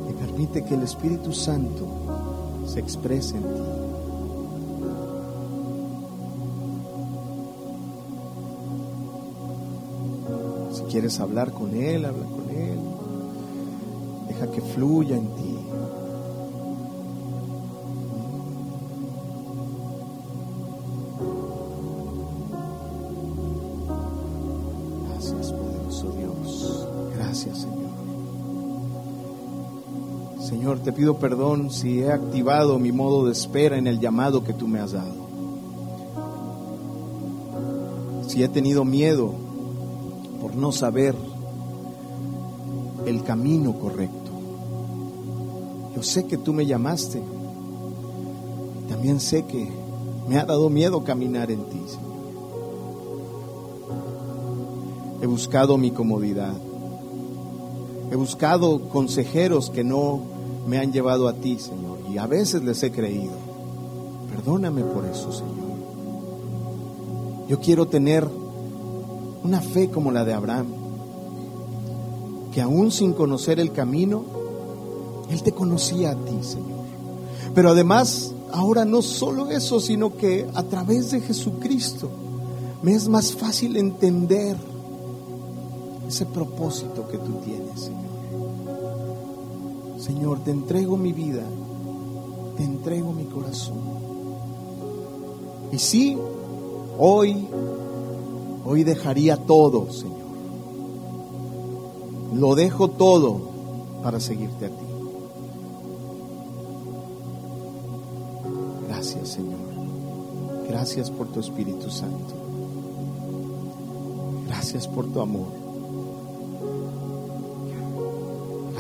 [0.09, 1.87] Y permite que el Espíritu Santo
[2.67, 3.49] se exprese en ti.
[10.73, 12.79] Si quieres hablar con Él, habla con Él.
[14.29, 15.56] Deja que fluya en ti.
[30.97, 34.81] Pido perdón si he activado mi modo de espera en el llamado que tú me
[34.81, 35.27] has dado.
[38.27, 39.35] Si he tenido miedo
[40.41, 41.15] por no saber
[43.05, 44.31] el camino correcto.
[45.95, 47.23] Yo sé que tú me llamaste.
[48.89, 49.71] También sé que
[50.27, 51.83] me ha dado miedo caminar en ti.
[55.21, 56.55] He buscado mi comodidad.
[58.11, 60.36] He buscado consejeros que no
[60.67, 61.99] me han llevado a ti, Señor.
[62.11, 63.33] Y a veces les he creído.
[64.31, 65.55] Perdóname por eso, Señor.
[67.49, 68.27] Yo quiero tener
[69.45, 70.67] una fe como la de Abraham,
[72.53, 74.25] que aún sin conocer el camino,
[75.31, 76.85] Él te conocía a ti, Señor.
[77.55, 82.11] Pero además, ahora no solo eso, sino que a través de Jesucristo
[82.83, 84.57] me es más fácil entender
[86.09, 88.16] ese propósito que tú tienes, Señor.
[90.07, 91.43] Señor, te entrego mi vida,
[92.57, 93.79] te entrego mi corazón.
[95.73, 96.17] Y sí,
[96.99, 97.49] hoy
[98.69, 100.17] Hoy dejaría todo, Señor.
[102.35, 103.39] Lo dejo todo
[104.03, 104.85] para seguirte a ti.
[108.89, 109.61] Gracias, Señor.
[110.69, 112.35] Gracias por tu Espíritu Santo.
[114.49, 115.66] Gracias por tu amor.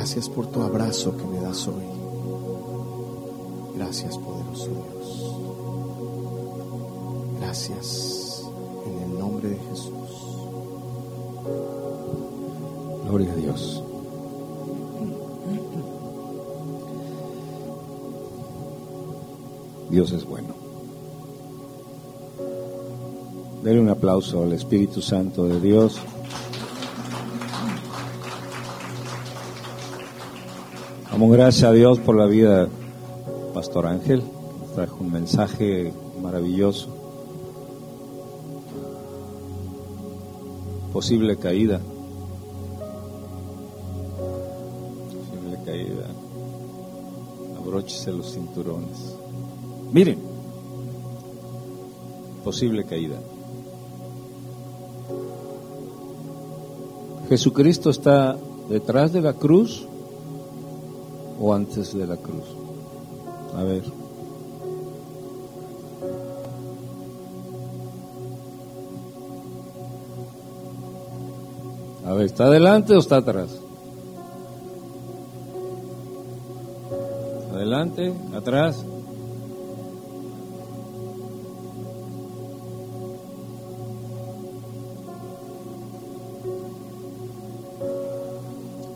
[0.06, 1.82] Gracias por tu abrazo que me das hoy.
[3.74, 5.34] Gracias, poderoso Dios.
[7.40, 8.44] Gracias
[8.86, 9.90] en el nombre de Jesús.
[13.08, 13.82] Gloria a Dios.
[19.90, 20.54] Dios es bueno.
[23.64, 25.98] Denle un aplauso al Espíritu Santo de Dios.
[31.16, 32.68] Damos gracias a Dios por la vida
[33.54, 34.22] Pastor Ángel.
[34.60, 35.90] Nos trajo un mensaje
[36.20, 36.94] maravilloso.
[40.92, 41.80] Posible caída.
[45.08, 46.06] Posible caída.
[47.60, 49.16] Abróchese los cinturones.
[49.94, 50.18] Miren.
[52.44, 53.16] Posible caída.
[57.30, 58.36] Jesucristo está
[58.68, 59.88] detrás de la cruz
[61.40, 62.44] o antes de la cruz?
[63.56, 63.82] A ver.
[72.06, 73.60] A ver, ¿está adelante o está atrás?
[77.52, 78.84] Adelante, atrás.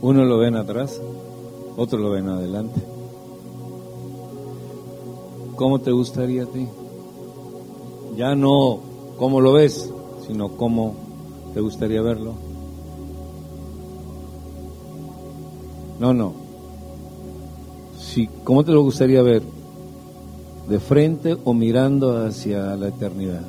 [0.03, 1.01] Uno lo ven atrás,
[1.77, 2.81] otro lo ven adelante.
[5.57, 6.67] ¿Cómo te gustaría a ti?
[8.17, 8.81] Ya no
[9.19, 9.93] cómo lo ves,
[10.27, 10.95] sino cómo
[11.53, 12.33] te gustaría verlo.
[15.99, 16.33] No, no.
[17.99, 19.43] Sí, ¿Cómo te lo gustaría ver?
[20.69, 23.43] ¿De frente o mirando hacia la eternidad?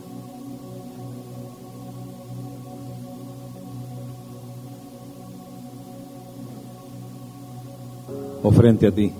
[8.43, 9.11] ¿O frente a ti?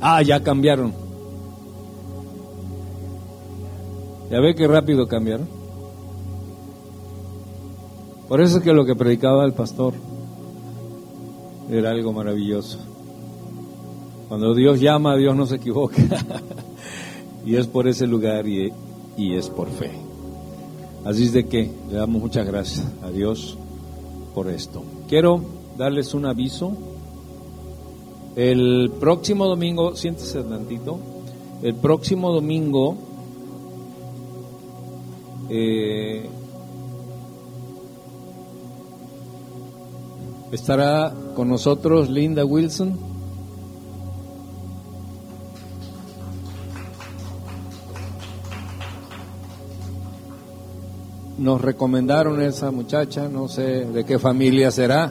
[0.00, 0.92] Ah, ya cambiaron.
[4.30, 5.48] ¿Ya ve qué rápido cambiaron?
[8.28, 9.92] Por eso es que lo que predicaba el pastor
[11.68, 12.78] era algo maravilloso.
[14.28, 15.96] Cuando Dios llama, Dios no se equivoca.
[17.44, 18.72] y es por ese lugar y,
[19.16, 19.90] y, es por fe.
[21.04, 23.58] Así es de que le damos muchas gracias a Dios
[24.32, 24.84] por esto.
[25.08, 25.40] Quiero
[25.76, 26.76] darles un aviso.
[28.36, 30.98] El próximo domingo, siéntese tantito,
[31.62, 32.96] el próximo domingo
[35.50, 36.28] eh,
[40.52, 42.96] estará con nosotros Linda Wilson.
[51.38, 55.10] Nos recomendaron esa muchacha, no sé de qué familia será,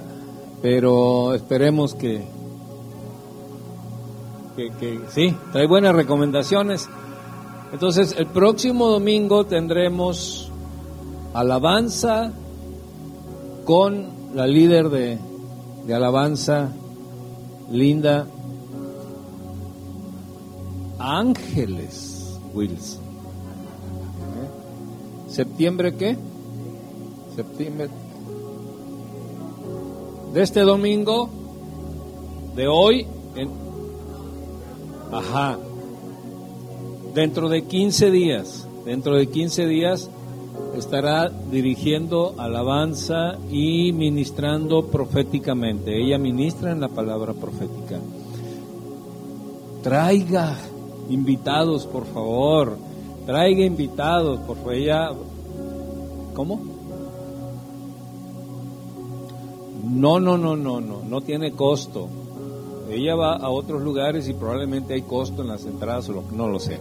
[0.61, 2.38] pero esperemos que,
[4.79, 6.89] que, sí, trae buenas recomendaciones.
[7.71, 10.51] Entonces, el próximo domingo tendremos
[11.33, 12.31] alabanza
[13.65, 15.19] con la líder de,
[15.85, 16.71] de alabanza,
[17.71, 18.25] Linda
[20.97, 22.95] Ángeles Wills.
[22.95, 25.29] ¿Eh?
[25.29, 26.17] ¿Septiembre qué?
[27.35, 27.89] Septiembre.
[30.33, 31.29] De este domingo,
[32.55, 33.05] de hoy,
[33.35, 33.68] en,
[35.11, 35.57] ajá,
[37.13, 40.09] dentro de 15 días, dentro de 15 días
[40.75, 46.01] estará dirigiendo alabanza y ministrando proféticamente.
[46.01, 47.99] Ella ministra en la palabra profética.
[49.83, 50.57] Traiga
[51.09, 52.77] invitados, por favor.
[53.25, 54.73] Traiga invitados, por favor.
[54.73, 55.11] Ella,
[56.33, 56.61] ¿cómo?
[59.83, 62.07] No, no, no, no, no, no tiene costo.
[62.89, 66.47] Ella va a otros lugares y probablemente hay costo en las entradas o lo, no
[66.47, 66.79] lo sé.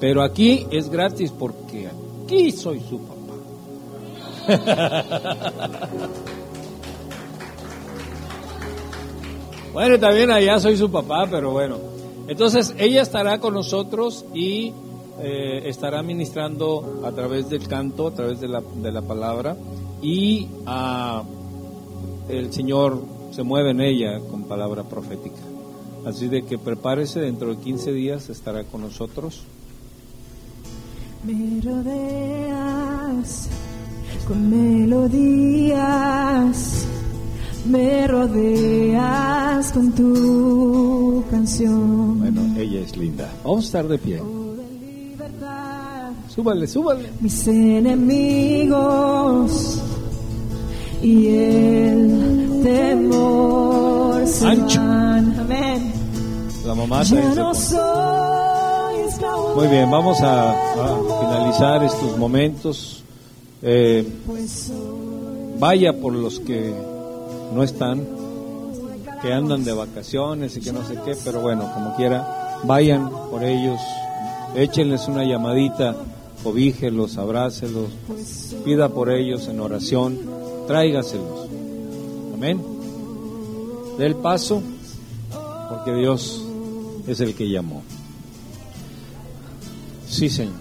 [0.00, 1.88] Pero aquí es gratis porque
[2.24, 3.22] aquí soy su papá.
[9.72, 11.76] bueno, también allá soy su papá, pero bueno.
[12.26, 14.72] Entonces ella estará con nosotros y
[15.20, 19.56] eh, estará ministrando a través del canto, a través de la, de la palabra
[20.00, 20.48] y
[22.28, 25.40] el Señor se mueve en ella con palabra profética.
[26.06, 29.42] Así de que prepárese, dentro de 15 días estará con nosotros.
[31.24, 33.48] Me rodeas
[34.26, 35.76] con melodías,
[37.66, 42.18] me rodeas con tu canción.
[42.18, 43.32] Bueno, ella es linda.
[43.44, 44.20] Vamos a estar de pie.
[46.28, 47.10] Súbale, súbale.
[47.20, 48.72] Mis enemigos
[51.02, 54.78] y el temor se Ancho.
[54.80, 55.38] van.
[55.40, 55.92] Amén.
[56.66, 57.52] La mamá trae no
[59.56, 63.02] Muy bien, vamos a, a finalizar estos momentos.
[63.62, 64.72] Eh, pues
[65.58, 66.74] vaya por los que
[67.54, 68.04] no están,
[69.20, 73.44] que andan de vacaciones y que no sé qué, pero bueno, como quiera, vayan por
[73.44, 73.80] ellos,
[74.56, 75.94] échenles una llamadita,
[76.42, 77.90] cobíjelos, abrácelos,
[78.64, 80.18] pida por ellos en oración,
[80.72, 81.50] tráigaselos.
[82.32, 82.58] Amén.
[83.98, 84.62] Dé el paso,
[85.68, 86.42] porque Dios
[87.06, 87.82] es el que llamó.
[90.08, 90.54] Sí, Señor.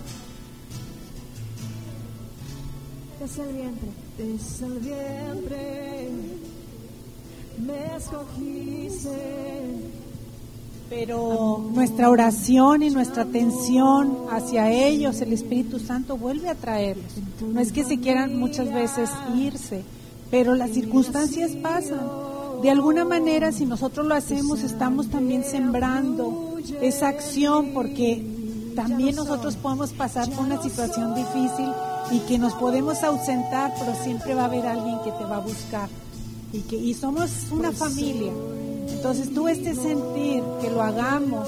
[3.21, 6.09] Desde el vientre, desde el vientre,
[7.65, 9.17] me escogiste.
[10.89, 17.13] Pero nuestra oración y nuestra atención hacia ellos, el Espíritu Santo vuelve a traerlos.
[17.41, 19.85] No es que se quieran muchas veces irse,
[20.31, 21.99] pero las circunstancias pasan.
[22.63, 28.23] de alguna manera, si nosotros lo hacemos, estamos también sembrando esa acción porque
[28.75, 31.69] también nosotros podemos pasar por una situación difícil
[32.11, 35.39] y que nos podemos ausentar, pero siempre va a haber alguien que te va a
[35.39, 35.89] buscar.
[36.53, 38.31] Y, que, y somos una familia.
[38.89, 41.47] Entonces tú este sentir que lo hagamos,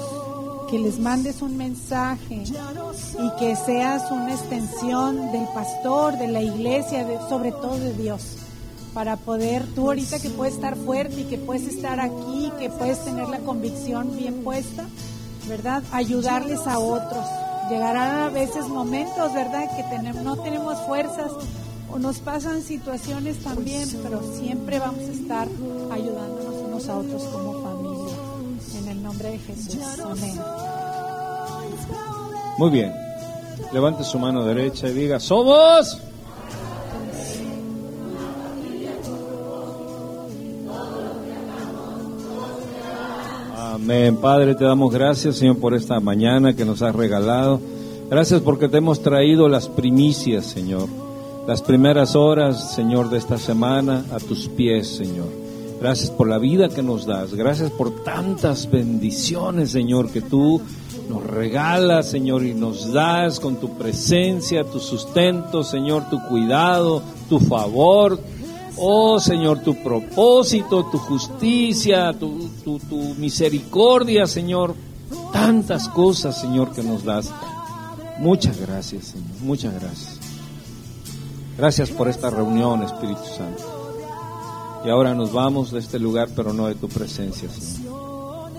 [0.70, 7.06] que les mandes un mensaje y que seas una extensión del pastor, de la iglesia,
[7.28, 8.43] sobre todo de Dios
[8.94, 13.04] para poder, tú ahorita que puedes estar fuerte y que puedes estar aquí, que puedes
[13.04, 14.86] tener la convicción bien puesta,
[15.48, 15.82] ¿verdad?
[15.92, 17.26] Ayudarles a otros.
[17.68, 19.68] Llegarán a veces momentos, ¿verdad?
[19.76, 21.32] Que no tenemos fuerzas
[21.90, 25.48] o nos pasan situaciones también, pero siempre vamos a estar
[25.90, 28.14] ayudándonos unos a otros como familia.
[28.78, 29.78] En el nombre de Jesús.
[30.04, 30.40] Amén.
[32.58, 32.92] Muy bien.
[33.72, 36.00] Levante su mano derecha y diga, somos
[43.84, 44.16] Amén.
[44.16, 47.60] Padre, te damos gracias, Señor, por esta mañana que nos has regalado.
[48.08, 50.88] Gracias porque te hemos traído las primicias, Señor.
[51.46, 55.26] Las primeras horas, Señor, de esta semana a tus pies, Señor.
[55.82, 57.34] Gracias por la vida que nos das.
[57.34, 60.62] Gracias por tantas bendiciones, Señor, que tú
[61.10, 67.38] nos regalas, Señor, y nos das con tu presencia, tu sustento, Señor, tu cuidado, tu
[67.38, 68.18] favor,
[68.76, 72.50] Oh Señor, tu propósito, tu justicia, tu,
[73.18, 74.74] misericordia, Señor.
[75.32, 77.30] Tantas cosas, Señor, que nos das.
[78.18, 79.28] Muchas gracias, Señor.
[79.42, 80.18] Muchas gracias.
[81.56, 83.62] Gracias por esta reunión, Espíritu Santo.
[84.84, 88.50] Y ahora nos vamos de este lugar, pero no de tu presencia, Señor.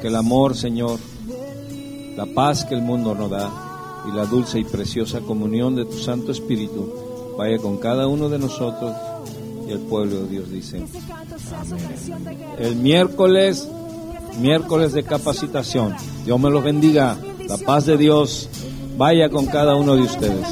[0.00, 0.98] Que el amor, Señor,
[2.16, 3.50] la paz que el mundo nos da
[4.08, 8.38] y la dulce y preciosa comunión de tu Santo Espíritu vaya con cada uno de
[8.38, 8.94] nosotros
[9.66, 10.84] y el pueblo de Dios dice,
[12.58, 13.68] El miércoles,
[14.40, 15.94] miércoles de capacitación.
[16.24, 17.16] Dios me los bendiga.
[17.48, 18.48] La paz de Dios
[18.96, 20.46] vaya con cada uno de ustedes.